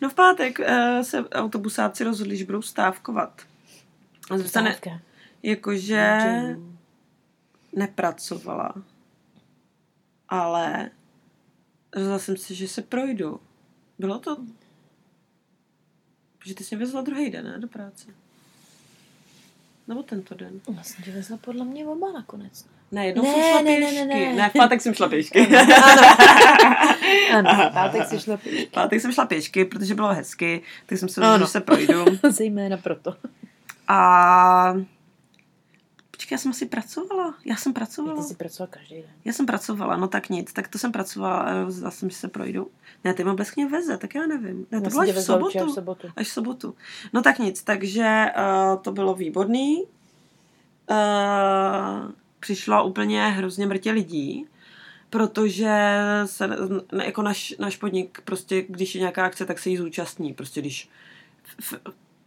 [0.00, 3.42] No v pátek uh, se autobusáci rozhodli, že budou stávkovat.
[4.30, 4.78] A zůstane,
[5.42, 6.18] jakože
[7.72, 8.74] nepracovala,
[10.28, 10.90] ale
[11.94, 13.40] rozhodla jsem si, že se projdu.
[13.98, 14.36] Bylo to?
[16.44, 18.06] Že ty jsi mě vezla druhý den, ne, do práce.
[19.88, 20.60] Nebo tento den.
[20.76, 22.66] Já jsem tě vezla podle mě oba nakonec.
[22.94, 24.04] Ne, jednou Ne, jsem šla ne, ne, pěšky.
[24.06, 24.32] ne, ne.
[24.34, 25.48] ne, v pátek jsem šla pěšky.
[27.38, 28.66] Ano, pátek si šla pěšky.
[28.72, 31.38] pátek jsem šla pěšky, protože bylo hezky, tak jsem se Ano.
[31.38, 32.18] rozhodla, že se projdu.
[32.30, 33.14] Zejména proto.
[33.88, 34.74] A
[36.10, 37.34] počkej, já jsem asi pracovala.
[37.44, 38.22] Já jsem Ty pracovala.
[38.22, 39.10] jsi pracoval každý den.
[39.24, 42.28] Já jsem pracovala, no tak nic, tak to jsem pracovala a rozhodla jsem, že se
[42.28, 42.70] projdu.
[43.04, 44.66] Ne, ty mě bleskně veze, tak já nevím.
[44.72, 45.58] Ne, to Já bylo jsem až v sobotu.
[45.58, 46.08] až v sobotu.
[46.16, 46.74] Až v sobotu.
[47.12, 49.82] No tak nic, takže uh, to bylo výborný.
[50.90, 52.10] Uh,
[52.44, 54.46] přišlo úplně hrozně mrtě lidí,
[55.10, 56.48] protože se,
[57.04, 60.34] jako naš, náš podnik, prostě když je nějaká akce, tak se jí zúčastní.
[60.34, 60.88] Prostě když
[61.60, 61.74] f,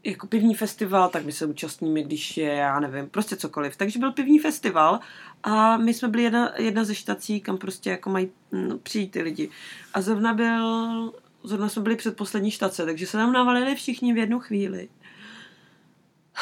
[0.04, 3.78] jako pivní festival, tak my se účastníme, když je, já nevím, prostě cokoliv.
[3.78, 5.00] Takže byl pivní festival
[5.44, 9.22] a my jsme byli jedna, jedna ze štací, kam prostě jako mají no, přijít ty
[9.22, 9.50] lidi.
[9.94, 14.18] A zrovna byl, zrovna jsme byli před poslední štace, takže se nám navalili všichni v
[14.18, 14.90] jednu chvíli.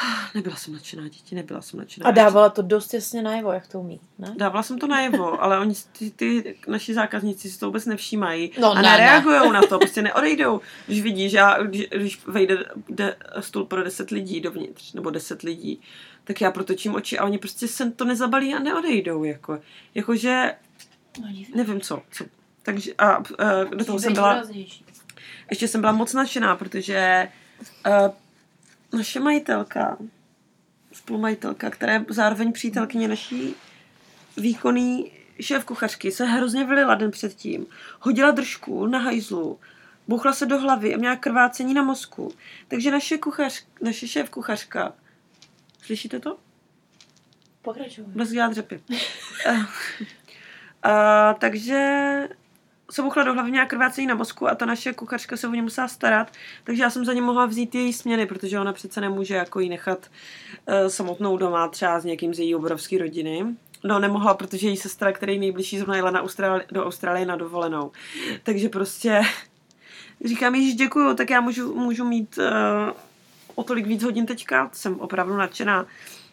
[0.36, 2.08] Nebyla jsem nadšená, děti, nebyla jsem nadšená.
[2.08, 4.34] A dávala to dost jasně najevo, jak to umí, ne?
[4.38, 8.72] Dávala jsem to najevo, ale oni, ty, ty naši zákazníci si to vůbec nevšímají No,
[8.72, 10.62] a ne, nereagují na to, prostě neodejdou.
[10.88, 15.42] Když vidí, že já, když, když vejde de, stůl pro 10 lidí dovnitř, nebo 10
[15.42, 15.82] lidí,
[16.24, 19.60] tak já protočím oči a oni prostě se to nezabalí a neodejdou, jako.
[19.96, 20.56] Jakože,
[21.22, 22.26] No, nevím co, co.
[22.64, 23.24] Takže a, a
[23.64, 24.44] do toho jsem byla,
[25.50, 27.28] ještě jsem byla moc nadšená, protože
[27.88, 28.14] uh,
[28.96, 29.98] naše majitelka,
[30.94, 33.56] spolumajitelka, která je zároveň přítelkyně naší
[34.38, 37.66] výkonný šéf kuchařky, se hrozně vylila den předtím.
[38.00, 39.60] Hodila držku na hajzlu,
[40.08, 42.34] bouchla se do hlavy a měla krvácení na mozku.
[42.68, 44.94] Takže naše, kuchař, naše šéf kuchařka,
[45.82, 46.38] slyšíte to?
[47.62, 48.04] Pokračuj.
[48.08, 48.82] Bez dřepy.
[48.90, 49.66] uh, uh,
[51.40, 52.30] takže
[53.02, 55.88] mu do hlavy nějak krvácení na mozku a ta naše kuchařka se o ně musela
[55.88, 56.32] starat,
[56.64, 59.70] takže já jsem za ně mohla vzít její směny, protože ona přece nemůže jako jí
[59.70, 60.08] nechat
[60.68, 63.46] uh, samotnou doma třeba s někým z její obrovské rodiny.
[63.84, 67.92] No, nemohla, protože její sestra, který nejbližší zrovna jela na Austráli- do Austrálie na dovolenou.
[68.44, 69.22] Takže prostě
[70.26, 72.44] říkám, již děkuju, tak já můžu, můžu mít uh,
[73.56, 75.86] o tolik víc hodin teďka, jsem opravdu nadšená.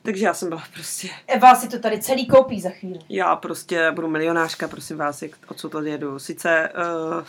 [0.02, 1.08] Takže já jsem byla prostě...
[1.26, 2.98] Eva si to tady celý koupí za chvíli.
[3.08, 6.18] Já prostě budu milionářka, prosím vás, jak, o co to jedu.
[6.18, 6.72] Sice
[7.16, 7.24] uh,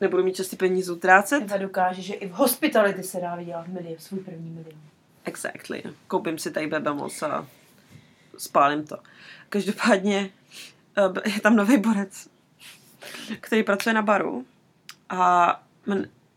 [0.00, 1.42] nebudu mít časty peníze utrácet.
[1.42, 4.80] Eva dokáže, že i v hospitality se dá vydělat milion, svůj první milion.
[5.24, 5.82] Exactly.
[6.06, 7.46] Koupím si tady bebemos a
[8.38, 8.96] spálím to.
[9.48, 10.30] Každopádně
[11.08, 12.28] uh, je tam nový borec,
[13.40, 14.46] který pracuje na baru
[15.08, 15.62] a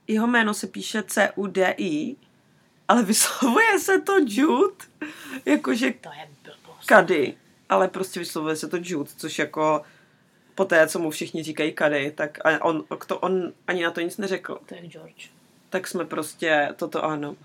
[0.08, 2.16] jeho jméno se píše C-U-D-I,
[2.88, 4.86] ale vyslovuje se to Jude,
[5.46, 6.86] jakože To je blbost.
[6.86, 7.38] Kady,
[7.70, 9.82] ale prostě vyslovuje se to Jude, což jako
[10.56, 14.02] po té, co mu všichni říkají Kady, tak a on, to, on ani na to
[14.02, 14.60] nic neřekl.
[14.66, 15.30] To je George.
[15.70, 17.36] Tak jsme prostě, toto ano.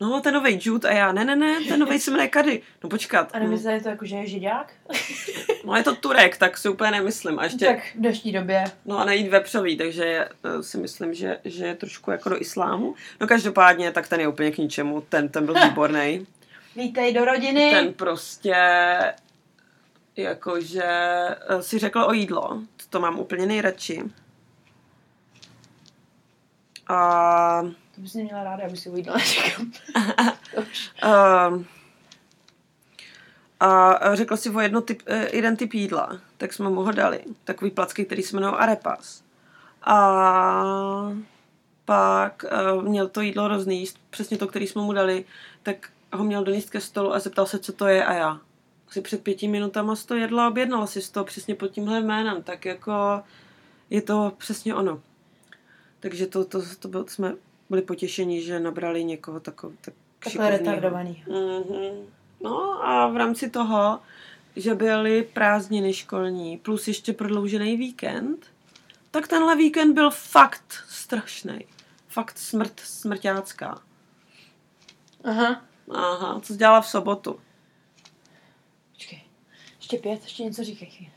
[0.00, 2.62] No, ten nový Jude a já, ne, ne, ne, ten nový se jmenuje Kady.
[2.84, 4.72] No počkat, A nemysleli to jako, že je žiďák?
[5.64, 7.38] no je to Turek, tak si úplně nemyslím.
[7.38, 8.64] A ještě, Tak v dnešní době.
[8.86, 10.04] no a najít vepřový, takže
[10.44, 12.94] eh, si myslím, že, že je trošku jako do islámu.
[13.20, 16.26] No každopádně, tak ten je úplně k ničemu, ten, ten byl výborný.
[16.76, 17.70] Vítej do rodiny.
[17.70, 18.54] ten prostě
[20.16, 24.02] jakože eh, si řekl o jídlo, to mám úplně nejradši.
[26.88, 27.62] A,
[27.98, 29.72] To bys měla ráda, aby si ujídla, neříkám.
[33.60, 36.92] a, a řekl si o jedno typ, eh, jeden typ jídla, tak jsme mu ho
[36.92, 37.24] dali.
[37.44, 39.22] Takový placky, který se jmenují arepas.
[39.82, 41.12] A
[41.84, 42.44] pak
[42.76, 45.24] uh, měl to jídlo rozníst, přesně to, který jsme mu dali,
[45.62, 48.40] tak ho měl doníst ke stolu a zeptal se, co to je a já.
[48.88, 52.42] Asi před pěti minutama jsi to jedla a objednala si to přesně pod tímhle jménem,
[52.42, 53.22] tak jako
[53.90, 55.00] je to přesně ono.
[56.00, 57.34] Takže to, to, to byl, jsme
[57.70, 61.24] byli potěšení, že nabrali někoho takov, tak Takhle retardovaný.
[61.28, 62.06] Mhm.
[62.40, 64.00] No a v rámci toho,
[64.56, 68.46] že byly prázdniny školní plus ještě prodloužený víkend,
[69.10, 71.58] tak tenhle víkend byl fakt strašný.
[72.08, 73.82] Fakt smrt smrťácká.
[75.24, 75.64] Aha.
[75.90, 77.40] Aha, co jsi dělala v sobotu?
[78.92, 79.22] Počkej.
[79.76, 81.10] Ještě pět, ještě něco říkej.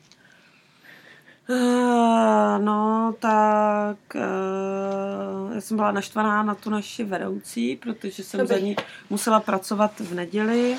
[1.52, 8.56] Uh, no, tak uh, já jsem byla naštvaná na tu naši vedoucí, protože jsem Dobrý.
[8.56, 8.76] za ní
[9.10, 10.78] musela pracovat v neděli.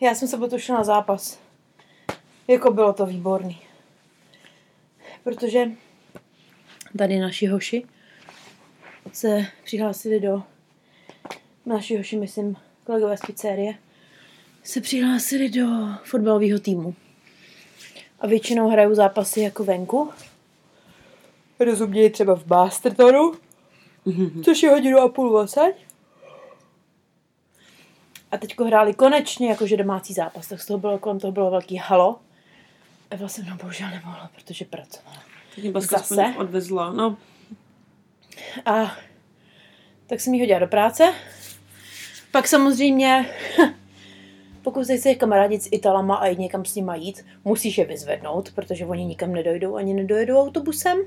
[0.00, 1.38] Já jsem se potom šla na zápas.
[2.48, 3.60] Jako bylo to výborný.
[5.24, 5.70] Protože
[6.98, 7.86] tady naši hoši
[9.12, 10.42] se přihlásili do
[11.66, 13.74] naši hoši, myslím, kolegové z pizzerie,
[14.62, 15.66] se přihlásili do
[16.04, 16.94] fotbalového týmu.
[18.20, 20.10] A většinou hrajou zápasy jako venku.
[21.60, 23.32] Rozumějí třeba v Bastertonu,
[24.44, 25.74] což je hodinu a půl odsaď.
[28.30, 31.76] A teďko hráli konečně jakože domácí zápas, tak z toho bylo, kolem toho bylo velký
[31.76, 32.20] halo.
[33.10, 35.22] Eva se mnou bohužel nemohla, protože pracovala.
[35.56, 36.34] Mě Baska Zase?
[36.38, 36.92] odvezla.
[36.92, 37.16] No,
[38.66, 38.92] A
[40.06, 41.14] tak jsem jí hodila do práce.
[42.32, 43.30] Pak samozřejmě,
[44.68, 48.52] pokud se chceš kamarádit s Italama a jít někam s nima jít, musíš je vyzvednout,
[48.54, 50.98] protože oni nikam nedojdou ani nedojedou autobusem.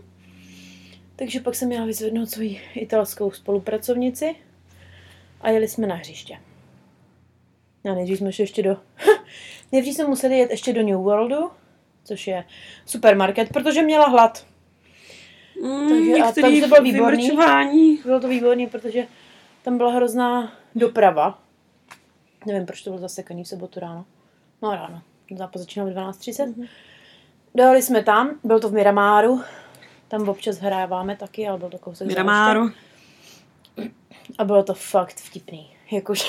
[1.15, 4.35] Takže pak jsem měla vyzvednout svoji italskou spolupracovnici
[5.41, 6.37] a jeli jsme na hřiště.
[7.83, 8.77] No nejdřív jsme šli ještě do...
[9.71, 11.49] nejdřív jsme museli jet ještě do New Worldu,
[12.03, 12.43] což je
[12.85, 14.45] supermarket, protože měla hlad.
[15.63, 17.29] mm, Takže a tam to bylo výborný.
[18.05, 19.07] Bylo to výborné, protože
[19.63, 21.50] tam byla hrozná doprava.
[22.45, 24.05] Nevím, proč to bylo zasekaný v sobotu ráno.
[24.61, 25.01] No ráno.
[25.35, 26.53] Zápas začínal v 12.30.
[26.53, 26.67] Mm-hmm.
[27.55, 29.41] Dojeli jsme tam, byl to v Miramáru.
[30.07, 32.69] Tam občas hráváme taky, ale byl to kousek Miramáru.
[34.37, 35.75] A bylo to fakt vtipný.
[35.91, 36.25] Jakože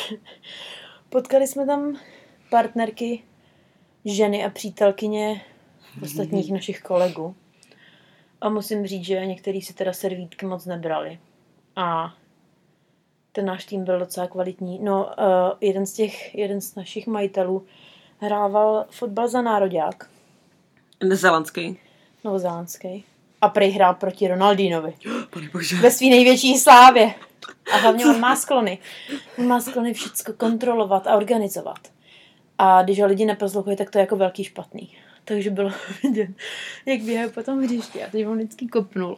[1.09, 1.97] potkali jsme tam
[2.51, 3.23] partnerky,
[4.05, 5.45] ženy a přítelkyně
[6.03, 7.35] ostatních našich kolegů.
[8.41, 11.19] A musím říct, že některý si teda servítky moc nebrali.
[11.77, 12.15] A
[13.33, 14.79] ten náš tým byl docela kvalitní.
[14.83, 15.25] No, uh,
[15.61, 17.67] jeden z těch, jeden z našich majitelů
[18.19, 20.11] hrával fotbal za nároďák,
[21.05, 21.79] Nezelandský.
[22.25, 23.05] novozélandský.
[23.41, 24.95] A prej hrál proti Ronaldinovi.
[25.31, 25.77] Pane bože.
[25.77, 27.15] Ve své největší slávě.
[27.73, 28.79] A hlavně on má sklony.
[29.39, 31.79] On má sklony všechno kontrolovat a organizovat.
[32.59, 34.97] A když ho lidi neposlouchají, tak to je jako velký špatný.
[35.25, 35.71] Takže bylo
[36.03, 36.31] vidět,
[36.87, 38.05] jak běhají po tom hřišti.
[38.05, 39.17] A teď on vždycky kopnul.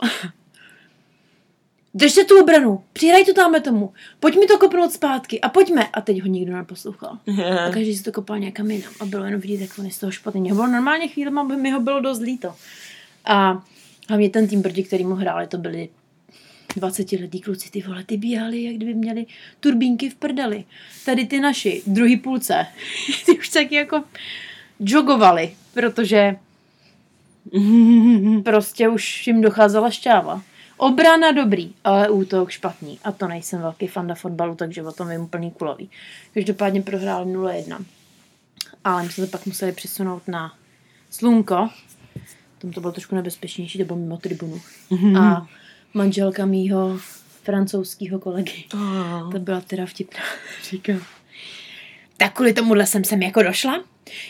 [1.95, 5.89] Držte tu obranu, přihraj to tamhle tomu, pojď mi to kopnout zpátky a pojďme.
[5.93, 7.19] A teď ho nikdo neposlouchal.
[7.67, 8.93] A každý si to kopal někam jinam.
[9.01, 10.49] A bylo jenom vidět, jak on je z toho špatný.
[10.49, 12.55] Bylo normálně chvíli, mi ho bylo dost líto.
[13.25, 13.63] A
[14.09, 15.89] Hlavně ten tým, proti kterému hráli, to byli
[16.77, 19.27] 20 letý kluci, ty vole, ty bíhali, jak kdyby měli
[19.61, 20.65] turbínky v prdeli.
[21.05, 22.67] Tady ty naši, druhý půlce,
[23.27, 24.05] ty už taky jako
[24.81, 26.37] jogovali, protože
[28.45, 30.43] prostě už jim docházela šťáva.
[30.77, 32.99] Obrana dobrý, ale útok špatný.
[33.05, 35.91] A to nejsem velký fanda fotbalu, takže o tom vím úplný kulový.
[36.35, 37.85] Každopádně prohrál 0-1.
[38.85, 40.55] Ale my jsme se pak museli přesunout na
[41.11, 41.69] slunko.
[42.59, 44.61] Tam to bylo trošku nebezpečnější, to bylo mimo tribunu.
[45.21, 45.47] A
[45.95, 46.99] manželka mýho
[47.43, 49.33] francouzského kolegy, Oh.
[49.33, 50.21] to byla teda vtipná.
[50.71, 51.01] Říkám,
[52.17, 53.85] tak kvůli tomuhle jsem sem jako došla.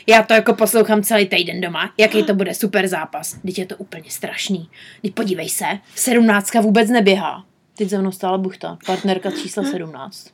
[0.07, 3.37] Já to jako poslouchám celý týden doma, jaký to bude super zápas.
[3.47, 4.69] Teď je to úplně strašný.
[5.03, 7.45] Teď podívej se, sedmnáctka vůbec neběhá.
[7.77, 10.31] Teď za mnou stála buchta, partnerka čísla 17.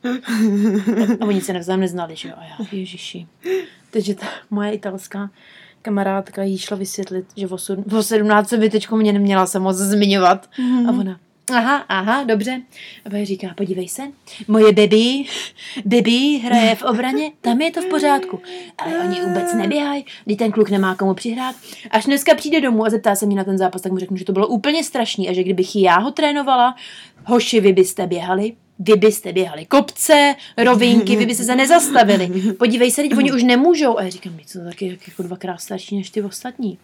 [1.21, 2.35] A oni se navzájem neznali, že jo?
[2.37, 3.27] A já, ježiši.
[3.91, 5.29] Takže ta moje italská
[5.81, 9.77] kamarádka jí šla vysvětlit, že o, osm- o 17 by teďko mě neměla se moc
[9.77, 10.49] zmiňovat.
[10.87, 11.19] A ona,
[11.51, 12.61] aha, aha, dobře.
[13.05, 14.03] A pak říká, podívej se,
[14.47, 15.23] moje baby,
[15.85, 18.41] baby hraje v obraně, tam je to v pořádku.
[18.77, 21.55] Ale oni vůbec neběhají, když ten kluk nemá komu přihrát.
[21.91, 24.25] Až dneska přijde domů a zeptá se mě na ten zápas, tak mu řeknu, že
[24.25, 26.75] to bylo úplně strašný a že kdybych já ho trénovala,
[27.25, 32.53] hoši, vy byste běhali, vy byste běhali kopce, rovinky, vy byste se nezastavili.
[32.53, 33.97] Podívej se, teď oni už nemůžou.
[33.97, 36.77] A já říkám, my to taky jak- jako dvakrát starší než ty ostatní.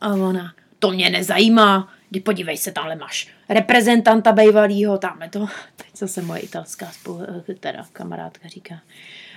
[0.00, 1.88] A ona, to mě nezajímá.
[2.14, 5.46] Kdy podívej se, tamhle máš reprezentanta bejvalýho, tamhle to.
[5.76, 8.74] Teď zase moje italská spolu, eh, teda kamarádka říká.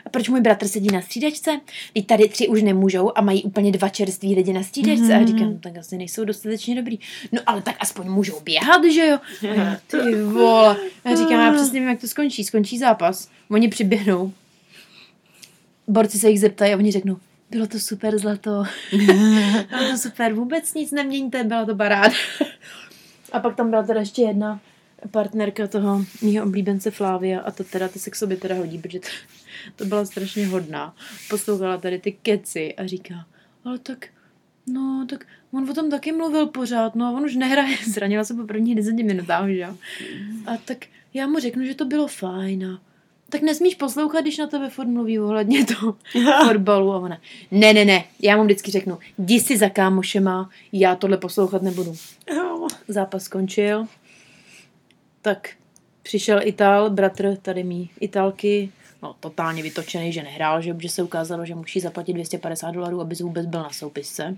[0.06, 1.60] A proč můj bratr sedí na střídačce?
[1.94, 5.16] Teď tady tři už nemůžou a mají úplně dva čerství lidi na střídačce.
[5.16, 7.00] A říkám, no, tak asi nejsou dostatečně dobrý.
[7.32, 9.18] No ale tak aspoň můžou běhat, že jo?
[9.52, 10.78] A ty vole.
[11.06, 12.44] A říkám, já přesně vím, jak to skončí.
[12.44, 13.30] Skončí zápas.
[13.50, 14.32] Oni přiběhnou.
[15.88, 17.18] Borci se jich zeptají a oni řeknou,
[17.52, 18.64] bylo to super zlato.
[19.70, 22.16] bylo to super, vůbec nic neměňte, byla to paráda.
[23.32, 24.60] a pak tam byla teda ještě jedna
[25.12, 29.00] partnerka toho mýho oblíbence Flávia a to teda, to se k sobě teda hodí, protože
[29.00, 29.08] to,
[29.76, 30.96] to byla strašně hodná.
[31.30, 33.26] Poslouchala tady ty keci a říká,
[33.66, 34.08] ale tak,
[34.68, 38.34] no, tak on o tom taky mluvil pořád, no a on už nehraje, zranila se
[38.34, 39.78] po prvních deseti minutách, že jo.
[40.46, 40.78] A tak
[41.14, 42.82] já mu řeknu, že to bylo fajn a
[43.30, 45.96] tak nesmíš poslouchat, když na tebe furt mluví ohledně toho
[46.48, 47.18] fotbalu a ona,
[47.52, 51.96] ne, ne, ne, já mu vždycky řeknu, jdi si za kámošema, já tohle poslouchat nebudu.
[52.88, 53.86] Zápas skončil,
[55.22, 55.50] tak
[56.04, 58.72] přišel Ital, bratr tady mý Italky,
[59.04, 63.16] no totálně vytočený, že nehrál, že, že se ukázalo, že musí zaplatit 250 dolarů, aby
[63.16, 64.38] vůbec byl na soupisce.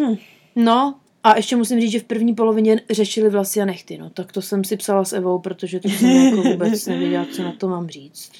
[0.00, 0.16] Hm.
[0.56, 4.10] No, a ještě musím říct, že v první polovině řešili vlasy a nechty, no.
[4.10, 7.52] Tak to jsem si psala s Evou, protože to jsem jako vůbec nevěděla, co na
[7.52, 8.32] to mám říct.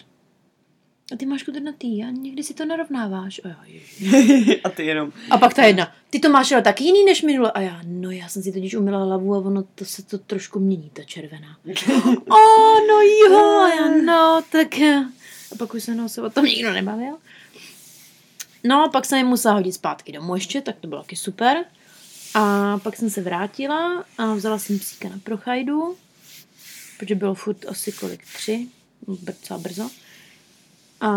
[1.12, 3.40] A ty máš kudrnatý a někdy si to narovnáváš.
[3.44, 3.48] A.
[4.64, 5.12] A ty jenom.
[5.30, 7.52] a pak ta jedna, ty to máš ale taky jiný než minule.
[7.52, 10.60] A já, no já jsem si totiž umila hlavu a ono to se to trošku
[10.60, 11.58] mění, ta červená.
[12.28, 12.36] o,
[12.88, 14.78] no jo, a já, no, tak...
[15.52, 17.16] A pak už se mnou se o tom nikdo nebavil.
[18.64, 21.64] No, pak jsem je musela hodit zpátky domů ještě, tak to bylo taky super.
[22.34, 25.96] A pak jsem se vrátila a vzala jsem psíka na prochajdu,
[26.98, 28.68] protože bylo furt asi kolik, tři,
[29.22, 29.90] docela brzo.
[31.00, 31.10] A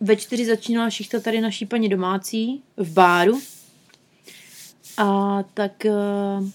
[0.00, 3.40] ve čtyři začínala šichta tady naší paní domácí v báru.
[4.96, 6.48] A tak uh,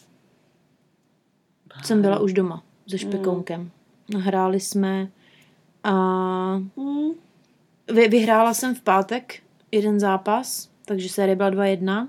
[1.83, 3.71] jsem byla už doma se špekounkem.
[4.17, 5.07] Hráli jsme
[5.83, 5.91] a
[6.57, 7.11] Hm.
[7.93, 12.07] vy, vyhrála jsem v pátek jeden zápas, takže série byla 2-1.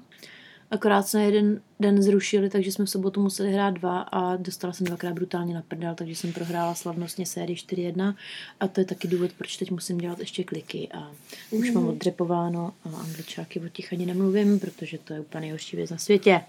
[0.70, 4.86] Akorát jsme jeden den zrušili, takže jsme v sobotu museli hrát dva a dostala jsem
[4.86, 8.14] dvakrát brutálně na prdel, takže jsem prohrála slavnostně sérii 4-1
[8.60, 11.10] a to je taky důvod, proč teď musím dělat ještě kliky a
[11.50, 15.90] už mám oddřepováno a angličáky o těch ani nemluvím, protože to je úplně nejhorší věc
[15.90, 16.40] na světě.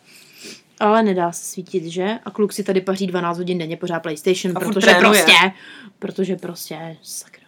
[0.80, 2.20] Ale nedá se svítit, že?
[2.26, 5.34] A kluk si tady paří 12 hodin denně pořád PlayStation, A protože prostě,
[6.00, 7.47] protože prostě, sakra.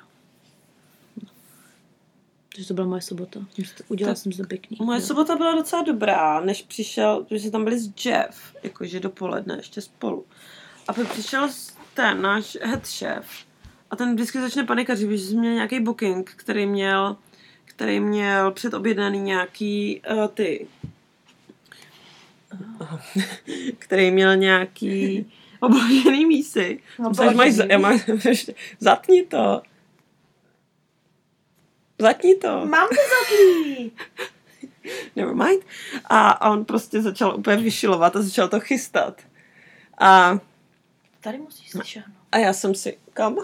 [2.59, 3.39] Takže to byla moje sobota.
[3.87, 4.77] Udělala jsem to pěkný.
[4.81, 5.05] Moje Jo.
[5.05, 10.25] sobota byla docela dobrá, než přišel, protože tam byli s Jeff, jakože dopoledne ještě spolu.
[10.87, 11.49] A pak přišel
[11.93, 13.25] ten náš head chef
[13.91, 17.17] a ten vždycky začne panikařit, že jsem měl nějaký booking, který měl,
[17.65, 20.67] který měl předobjednaný nějaký uh, ty
[23.79, 25.25] který měl nějaký
[25.59, 26.79] obložený mísy.
[27.29, 27.99] Že máš, za- já mám,
[28.79, 29.61] zatni to.
[31.99, 32.65] Zatni to.
[32.65, 33.91] Mám to zatlý.
[35.15, 35.63] never mind.
[36.05, 39.21] A, a on prostě začal úplně vyšilovat a začal to chystat.
[39.97, 40.39] A,
[41.21, 42.17] Tady musíš si šáhnout.
[42.31, 43.35] a já jsem si, kam?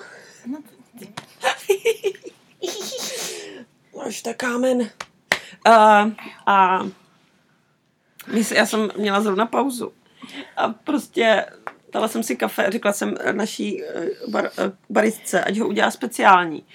[0.45, 0.59] No,
[0.99, 1.13] ty.
[3.97, 4.89] Máš tak kámen.
[5.65, 6.11] A,
[6.45, 6.79] a
[8.55, 9.93] já jsem měla zrovna pauzu.
[10.57, 11.45] A prostě
[11.93, 15.91] dala jsem si kafe a řekla jsem naší eh, bar, eh, baristce, ať ho udělá
[15.91, 16.65] speciální.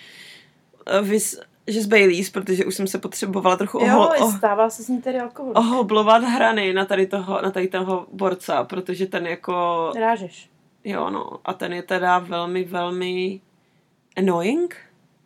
[0.87, 4.71] Eh, Vys, že z Baileys, protože už jsem se potřebovala trochu ohol, Jo, oh, stává
[4.71, 5.53] se s ní tady alkohol.
[5.57, 10.51] ohoblovat hrany na tady toho, na tady toho borca, protože ten jako, Rážeš.
[10.85, 13.41] jo no, a ten je teda velmi, velmi
[14.17, 14.77] annoying,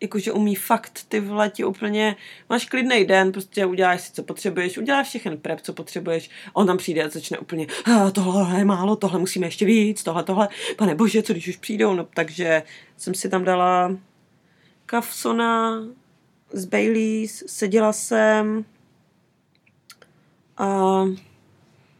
[0.00, 2.16] jakože umí fakt ty vole ti úplně,
[2.50, 6.76] máš klidný den, prostě uděláš si, co potřebuješ, uděláš všechny prep, co potřebuješ, on tam
[6.76, 10.94] přijde a začne úplně, "Ah, tohle je málo, tohle musíme ještě víc, tohle, tohle, pane
[10.94, 12.62] bože, co když už přijdou, no takže
[12.96, 13.96] jsem si tam dala
[14.86, 15.80] kafsona
[16.54, 18.64] z Baileys, seděla jsem
[20.56, 21.00] a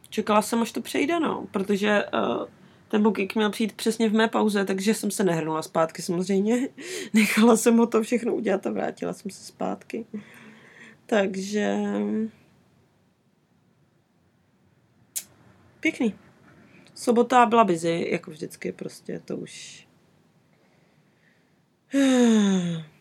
[0.09, 2.45] čekala jsem, až to přejde, no, protože uh,
[2.87, 6.69] ten booking měl přijít přesně v mé pauze, takže jsem se nehrnula zpátky samozřejmě.
[7.13, 10.05] Nechala jsem ho to všechno udělat a vrátila jsem se zpátky.
[11.05, 11.77] Takže...
[15.79, 16.13] Pěkný.
[16.93, 19.87] Sobota byla busy, jako vždycky, prostě to už...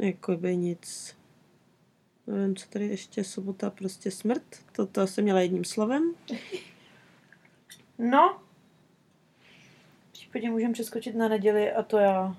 [0.00, 1.16] Jakoby nic.
[2.26, 4.42] Nevím, co tady ještě sobota, prostě smrt.
[4.72, 6.14] To, to jsem měla jedním slovem.
[7.98, 8.40] No.
[10.12, 12.36] Případně můžeme přeskočit na neděli a to já.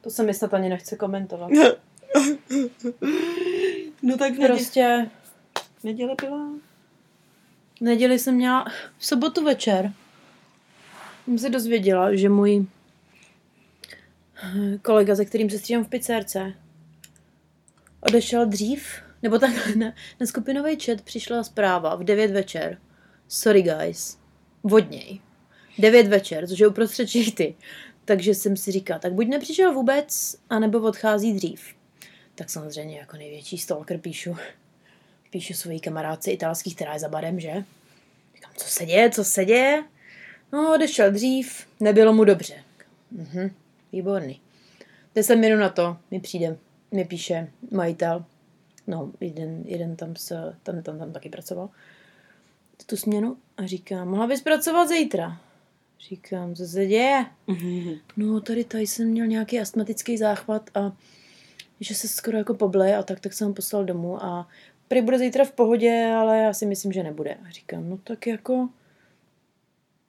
[0.00, 1.50] To se mi snad ani nechce komentovat.
[4.02, 5.10] No tak v neděli, Prostě
[5.84, 6.48] neděle byla.
[7.78, 8.66] v neděli jsem měla
[8.98, 9.92] v sobotu večer.
[11.24, 12.66] Jsem se dozvěděla, že můj
[14.82, 16.54] kolega, se kterým se střídám v pizzerce,
[18.04, 18.86] odešel dřív,
[19.22, 22.78] nebo tak na, na skupinový chat přišla zpráva v 9 večer.
[23.28, 24.18] Sorry guys,
[24.62, 25.20] od něj.
[25.78, 27.54] 9 večer, což je uprostřed šichty.
[28.04, 31.74] Takže jsem si říkala, tak buď nepřišel vůbec, anebo odchází dřív.
[32.34, 34.36] Tak samozřejmě jako největší stalker píšu,
[35.30, 37.64] píšu svojí kamarádce italský, která je za barem, že?
[38.34, 39.84] Říkám, co se děje, co se děje?
[40.52, 42.54] No, odešel dřív, nebylo mu dobře.
[43.10, 43.50] Mhm,
[43.92, 44.40] výborný.
[45.14, 46.56] 10 minut na to mi přijde,
[46.92, 48.24] mi píše majitel,
[48.86, 51.70] no, jeden, jeden tam, s, tam, tam, tam taky pracoval,
[52.86, 55.40] tu směnu a říká, mohla bys pracovat zítra?
[56.08, 57.26] Říkám, co se děje?
[58.16, 60.92] No, tady tady jsem měl nějaký astmatický záchvat a
[61.80, 64.48] že se skoro jako poble a tak, tak jsem ho poslal domů a
[64.88, 67.34] prý bude zítra v pohodě, ale já si myslím, že nebude.
[67.34, 68.68] A říkám, no tak jako,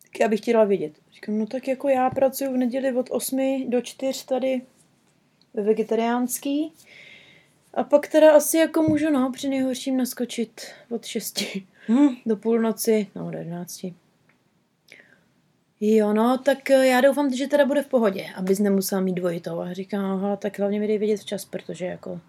[0.03, 0.93] tak já bych chtěla vědět.
[1.13, 4.61] Říkám, no tak jako já pracuji v neděli od 8 do 4 tady
[5.55, 6.73] ve vegetariánský.
[7.73, 11.43] A pak teda asi jako můžu, no, při nejhorším naskočit od 6
[11.89, 12.15] Hm.
[12.25, 13.85] do půlnoci, no do 11.
[15.81, 19.59] Jo, no, tak eh, já doufám, že teda bude v pohodě, abys nemusela mít dvojitou.
[19.59, 22.19] A říkám, aha, tak hlavně mi dej vědět včas, protože jako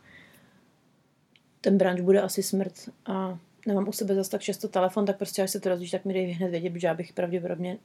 [1.61, 2.73] ten branč bude asi smrt
[3.07, 6.05] a nemám u sebe zase tak často telefon, tak prostě až se to rozvíš, tak
[6.05, 7.79] mi dej hned vědět, protože já bych pravděpodobně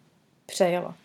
[0.46, 0.96] přejela.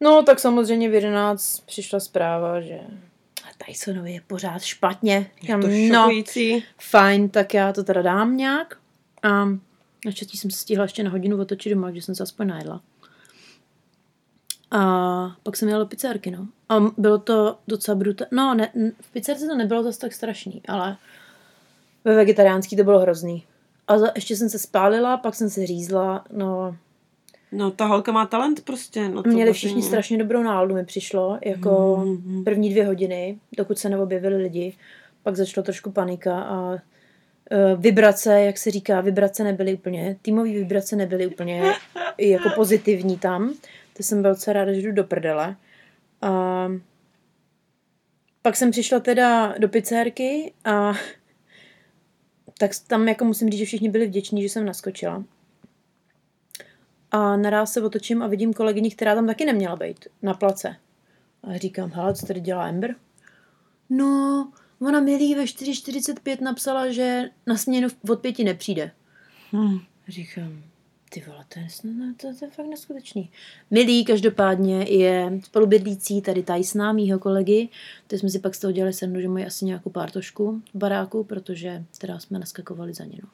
[0.00, 2.80] No, tak samozřejmě v 11 přišla zpráva, že
[3.66, 5.30] Tysonovi je pořád špatně.
[5.42, 6.64] Je to no, šokující.
[6.78, 8.76] fajn, tak já to teda dám nějak.
[9.22, 9.48] A
[10.06, 12.80] naštěstí jsem se stihla ještě na hodinu otočit doma, že jsem se aspoň najedla.
[14.70, 16.48] A pak jsem jela do pizzerky, no.
[16.68, 18.28] A bylo to docela brutální.
[18.32, 20.96] No, ne, v pizzerce to nebylo zase tak strašný, ale
[22.04, 23.44] ve vegetariánský to bylo hrozný.
[23.88, 26.76] A za, ještě jsem se spálila, pak jsem se řízla, no.
[27.52, 29.08] No, ta holka má talent prostě.
[29.08, 32.44] No, to Měli vlastně- všichni strašně dobrou náladu, mi přišlo, jako Mhm.
[32.44, 34.76] první dvě hodiny, dokud se neobjevili lidi.
[35.22, 36.74] Pak začala trošku panika a
[37.52, 41.72] eh, vibrace, jak se říká, vibrace nebyly úplně, týmové vibrace nebyly úplně
[42.18, 43.54] jako pozitivní tam.
[43.96, 45.56] To jsem byl docela ráda, že jdu do prdele.
[46.22, 46.68] A
[48.42, 50.92] pak jsem přišla teda do pizzerky a
[52.58, 55.24] tak tam jako musím říct, že všichni byli vděční, že jsem naskočila.
[57.10, 60.76] A naraz se otočím a vidím kolegyni, která tam taky neměla být, na place.
[61.42, 62.94] A říkám, hele, co tady dělá Ember?
[63.90, 68.90] No, ona milý ve 4.45 napsala, že na směnu od pěti nepřijde.
[69.52, 69.78] Hm.
[70.08, 70.62] Říkám,
[71.10, 73.30] ty vole, to je, no, to, to je fakt neskutečný.
[73.70, 77.68] Milý každopádně je spolubydlící tady Tysona, mýho kolegy.
[78.06, 81.24] To jsme si pak z toho dělali srandu, že mají asi nějakou pártošku v baráku,
[81.24, 83.18] protože teda jsme naskakovali za ně.
[83.22, 83.28] No.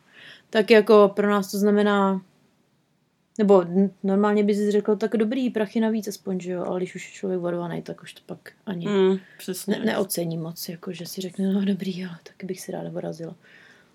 [0.50, 2.22] Tak jako pro nás to znamená,
[3.38, 3.64] nebo
[4.02, 7.12] normálně by si řekl, tak dobrý, prachy navíc aspoň, že jo, ale když už je
[7.14, 9.78] člověk varovaný, tak už to pak ani Mm, přesně.
[9.78, 13.34] ne, neocení moc, jako že si řekne, no dobrý, ale taky bych si ráda porazila.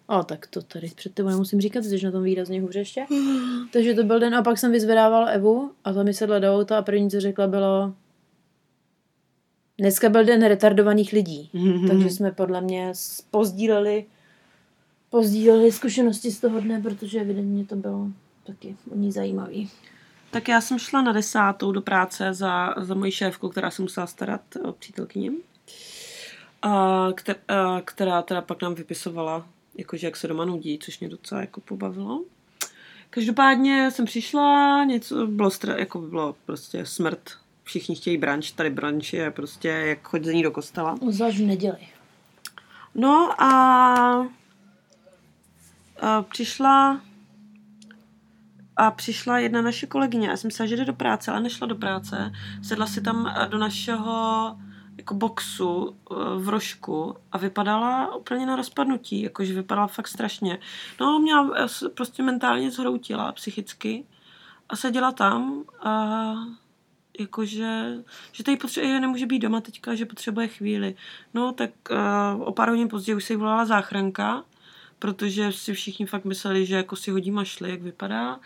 [0.08, 3.06] Ale tak to tady před tebou nemusím říkat, jsi na tom výrazně hůře ještě.
[3.74, 6.78] Takže to byl den a pak jsem vyzvedávala Evu a ta mi sedla do auta
[6.78, 7.94] a první, co řekla, bylo
[9.78, 11.50] dneska byl den retardovaných lidí.
[11.54, 11.88] Mhm.
[11.88, 12.92] Takže jsme podle mě
[13.32, 14.06] pozdíleli,
[15.10, 18.08] pozdíleli zkušenosti z toho dne, protože evidentně to bylo
[18.44, 19.70] taky o ní zajímavý.
[20.32, 24.08] Tak já jsem šla na desátou do práce za, za moji šéfku, která se musela
[24.08, 25.32] starat o přítelkyni.
[26.62, 31.10] A, která, a, která teda pak nám vypisovala, jakože jak se doma nudí, což mě
[31.10, 32.24] docela jako pobavilo.
[33.10, 37.30] Každopádně jsem přišla, něco bylo, stra, jako bylo prostě smrt.
[37.64, 40.96] Všichni chtějí branč, tady branč je prostě jak chodzení do kostela.
[41.10, 41.88] Zvlášť v neděli.
[42.96, 44.28] No a,
[46.02, 47.02] a přišla
[48.82, 50.28] a přišla jedna naše kolegyně.
[50.28, 52.32] Já jsem myslela, že jde do práce, ale nešla do práce.
[52.64, 54.58] Sedla si tam do našeho
[54.98, 55.96] jako boxu
[56.38, 60.60] v rožku a vypadala úplně na rozpadnutí, jakože vypadala fakt strašně.
[61.00, 64.06] No, měla prostě mentálně zhroutila psychicky
[64.70, 66.34] a seděla tam a
[67.20, 67.98] jakože,
[68.32, 70.96] že tady potřebuje, nemůže být doma teďka, že potřebuje chvíli.
[71.34, 74.44] No, tak uh, o pár hodin později už se jí volala záchranka,
[75.02, 78.40] protože si všichni fakt mysleli, že jako si hodí mašly, jak vypadá.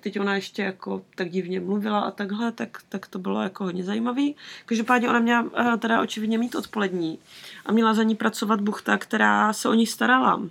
[0.00, 3.84] Teď ona ještě jako tak divně mluvila a takhle, tak, tak to bylo jako hodně
[3.84, 4.36] zajímavý.
[4.66, 7.18] Každopádně ona měla uh, teda očividně mít odpolední
[7.66, 10.42] a měla za ní pracovat buchta, která se o ní starala.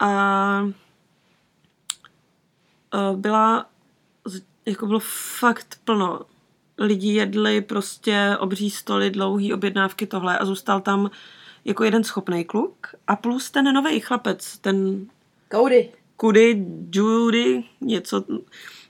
[0.00, 0.62] A
[2.94, 3.66] uh, byla,
[4.66, 5.00] jako bylo
[5.38, 6.20] fakt plno
[6.78, 11.10] lidi jedli prostě obří stoly, dlouhý objednávky tohle a zůstal tam
[11.66, 15.06] jako jeden schopný kluk a plus ten nový chlapec, ten...
[15.52, 15.88] Cody.
[16.16, 18.24] Kudy, Judy, něco...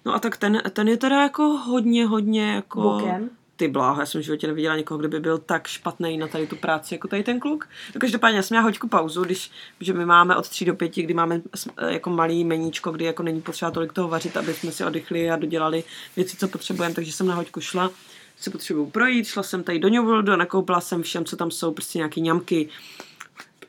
[0.04, 2.80] No a tak ten, ten je teda jako hodně, hodně jako...
[2.80, 3.30] Bokem.
[3.56, 6.46] Ty bláho, já jsem v životě neviděla někoho, kdo by byl tak špatný na tady
[6.46, 7.68] tu práci jako tady ten kluk.
[7.94, 9.50] No každopádně já jsem měla hoďku pauzu, když,
[9.80, 11.40] že my máme od 3 do 5, kdy máme
[11.88, 15.36] jako malý meníčko, kdy jako není potřeba tolik toho vařit, aby jsme si oddychli a
[15.36, 15.84] dodělali
[16.16, 17.90] věci, co potřebujeme, takže jsem na hoďku šla
[18.36, 21.72] si potřebuju projít, šla jsem tady do New Worldu nakoupila jsem všem, co tam jsou,
[21.72, 22.68] prostě nějaký ňamky,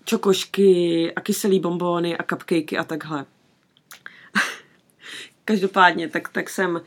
[0.05, 3.25] čokošky a kyselý bombóny a cupcakey a takhle.
[5.45, 6.81] Každopádně, tak, tak jsem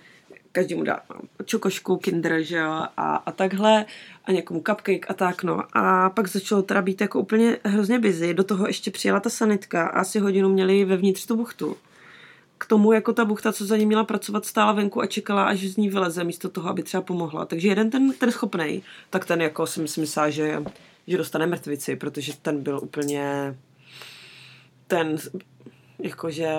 [0.52, 1.00] každému dá
[1.44, 3.84] čokošku, kinder, že jo, a, a takhle,
[4.24, 5.62] a někomu cupcake a tak, no.
[5.72, 9.86] A pak začalo teda být jako úplně hrozně busy, do toho ještě přijela ta sanitka
[9.86, 11.76] a asi hodinu měli vevnitř tu buchtu.
[12.60, 15.60] K tomu jako ta buchta, co za ní měla pracovat, stála venku a čekala, až
[15.60, 17.44] z ní vyleze, místo toho, aby třeba pomohla.
[17.44, 20.62] Takže jeden ten, ten schopný, tak ten jako si myslím, že,
[21.06, 23.56] že dostane mrtvici, protože ten byl úplně
[24.86, 25.16] ten,
[25.98, 26.56] jakože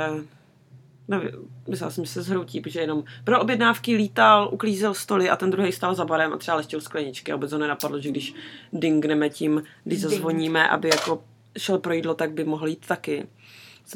[1.08, 1.30] nevím,
[1.68, 5.72] myslela jsem, že se zhroutí, protože jenom pro objednávky lítal, uklízel stoly a ten druhý
[5.72, 8.34] stál za barem a třeba leštil skleničky a vůbec ho nenapadlo, že když
[8.74, 11.24] dingneme tím, když zazvoníme, aby jako
[11.58, 13.28] šel pro jídlo, tak by mohl jít taky.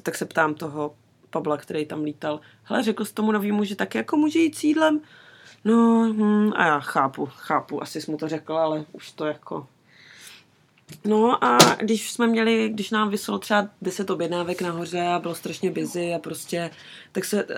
[0.04, 0.96] Tak se ptám toho
[1.36, 4.64] Pavla, který tam lítal, hele, řekl jsi tomu novýmu, že taky jako může jít s
[4.64, 5.02] jídlem?
[5.66, 9.68] No, hm, a já chápu, chápu, asi jsi mu to řekl, ale už to jako
[11.06, 15.72] No a když jsme měli, když nám vyselo třeba 10 objednávek nahoře a bylo strašně
[15.72, 16.70] busy a prostě,
[17.12, 17.52] tak se uh,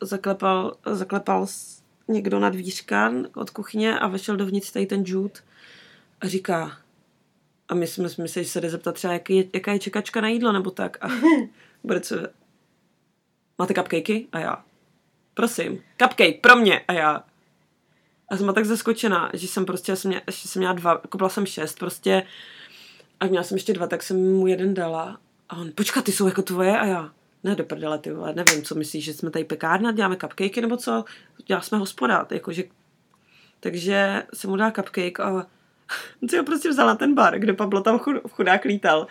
[0.00, 1.46] zaklepal, zaklepal
[2.08, 5.40] někdo na dvířka od kuchyně a vešel dovnitř tady ten Jude
[6.20, 6.78] a říká,
[7.68, 10.20] a my jsme si mysleli, že se jde zeptat třeba, jaký je, jaká je čekačka
[10.20, 11.04] na jídlo nebo tak.
[11.04, 11.08] A
[11.84, 12.16] bude co,
[13.58, 14.26] máte cupcakey?
[14.32, 14.64] A já,
[15.34, 16.80] prosím, cupcake pro mě.
[16.88, 17.24] A já,
[18.28, 21.46] a jsem tak zaskočená, že jsem prostě, jsem měla, že jsem měla dva, koupila jsem
[21.46, 22.26] šest, prostě.
[23.20, 25.18] A měla jsem ještě dva, tak jsem mu jeden dala.
[25.48, 26.78] A on, počkat, ty jsou jako tvoje?
[26.78, 27.12] A já,
[27.44, 30.76] ne do prdele, ty vole, nevím, co myslíš, že jsme tady pekárna, děláme cupcakey nebo
[30.76, 31.04] co,
[31.46, 32.64] dělali jsme hospoda, jakože,
[33.60, 35.46] takže jsem mu dala cupcake a
[36.30, 37.98] si ho prostě vzala ten bar, kde Pablo tam
[38.30, 39.06] chudák lítal,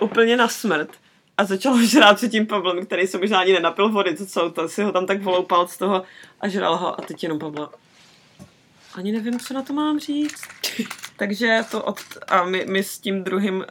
[0.00, 0.90] úplně na smrt
[1.38, 4.68] a začal žrát před tím Pavlem, který se možná ani nenapil vody, co jsou, to
[4.68, 6.02] si ho tam tak voloupal z toho
[6.40, 7.70] a žral ho a teď jenom Pavlo.
[8.94, 10.42] Ani nevím, co na to mám říct.
[11.16, 13.64] Takže to od, a my, my s tím druhým uh,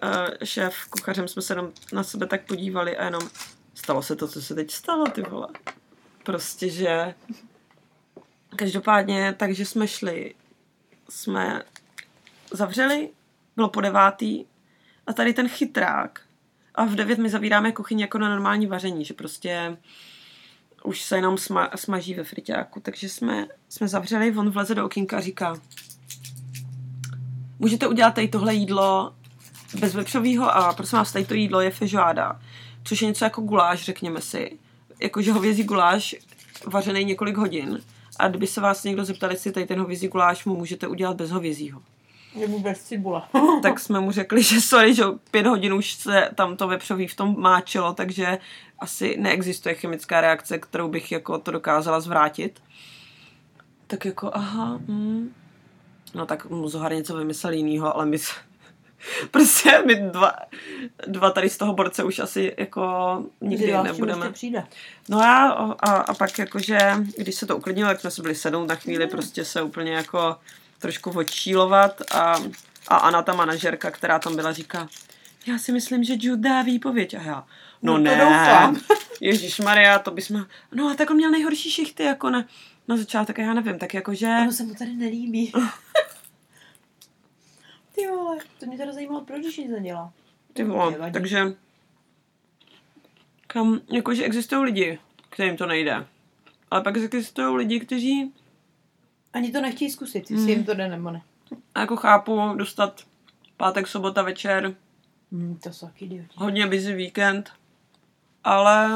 [0.44, 3.22] šéf kuchařem jsme se jenom na sebe tak podívali a jenom
[3.76, 5.48] stalo se to, co se teď stalo, ty vole.
[6.24, 7.14] Prostě, že
[8.56, 10.36] každopádně, takže jsme šli,
[11.10, 11.64] jsme
[12.52, 13.10] zavřeli,
[13.56, 14.46] bylo po devátý
[15.08, 16.27] a tady ten chytrák
[16.78, 19.78] a v devět my zavíráme kuchyni jako na normální vaření, že prostě
[20.84, 25.18] už se jenom sma, smaží ve friťáku, takže jsme, jsme zavřeli, on vleze do okénka
[25.18, 25.56] a říká
[27.60, 29.16] můžete udělat tady tohle jídlo
[29.80, 32.42] bez vepřového a prosím vás, tady to jídlo je feijoada,
[32.84, 34.60] což je něco jako guláš, řekněme si.
[35.02, 36.16] Jakože hovězí guláš
[36.66, 37.82] vařený několik hodin.
[38.20, 41.32] A kdyby se vás někdo zeptal, jestli tady ten hovězí guláš mu můžete udělat bez
[41.32, 41.82] hovězího.
[42.36, 43.30] Nebo bez cibula.
[43.62, 47.16] tak jsme mu řekli, že sorry, že pět hodin už se tam to vepřový v
[47.16, 48.38] tom máčilo, takže
[48.80, 52.62] asi neexistuje chemická reakce, kterou bych jako to dokázala zvrátit.
[53.88, 55.34] Tak jako, aha, mm.
[56.14, 58.18] No tak mu Zohar něco vymyslel jinýho, ale my,
[59.32, 60.32] prostě my dva,
[61.08, 64.32] dva tady z toho borce už asi jako nikdy Kdy nebudeme.
[64.32, 64.64] přijde.
[65.10, 65.48] No a,
[65.80, 66.80] a, a pak jakože,
[67.18, 70.36] když se to uklidnilo, jak jsme se byli sednout na chvíli, prostě se úplně jako
[70.80, 72.36] trošku odčílovat a,
[72.88, 74.90] a Anna, ta manažerka, která tam byla, říká,
[75.48, 77.14] já si myslím, že Jude dá výpověď.
[77.14, 77.48] A já,
[77.82, 78.74] no, No ne.
[79.22, 82.46] Ježíš Maria, to bychom, no a tak on měl nejhorší šichty, jako na,
[82.88, 85.52] na začátek, já nevím, tak jakože, Ono se mu tady nelíbí.
[87.96, 90.14] Ty vole, to mě teda zajímalo, proč když nic nedělá.
[90.54, 91.44] ty vole, takže,
[93.48, 95.00] kam, jakože existují lidi,
[95.30, 96.06] kterým to nejde.
[96.72, 98.34] Ale pak existují lidi, kteří
[99.34, 100.50] Ani to nechtějí zkusit, jestli Mm.
[100.50, 101.22] jim to jde nebo ne.
[101.76, 103.02] A jako chápu, dostat
[103.58, 104.76] pátek, sobota, večer,
[105.32, 106.30] Hmm, to jsou taky idioti.
[106.36, 107.52] hodně busy víkend,
[108.44, 108.90] ale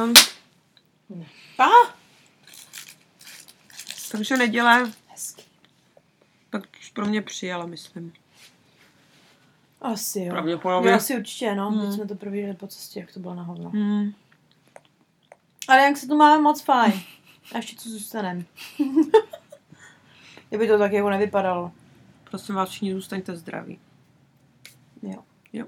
[1.59, 1.91] Ah,
[4.11, 5.43] takže neděle, hezky.
[6.49, 8.13] tak už pro mě přijala, myslím.
[9.81, 10.29] Asi jo.
[10.29, 10.89] Pravděpodobně.
[10.89, 11.81] Jo, asi určitě, no.
[11.85, 13.69] Teď jsme to provídali po cestě, jak to bylo na hovno.
[13.69, 14.13] Hmm.
[15.67, 16.93] Ale jak se tu máme moc fajn.
[17.53, 18.45] A ještě co zůstanem.
[20.51, 21.71] Kdyby to tak jako nevypadalo.
[22.29, 23.79] Prosím vás, všichni zůstaňte zdraví.
[25.53, 25.65] Jo.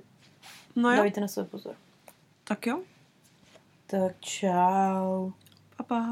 [0.76, 1.76] No jo, Dávajte na sebe pozor.
[2.44, 2.82] tak jo.
[3.88, 5.32] Tak čau.
[5.78, 6.06] Pa, pa.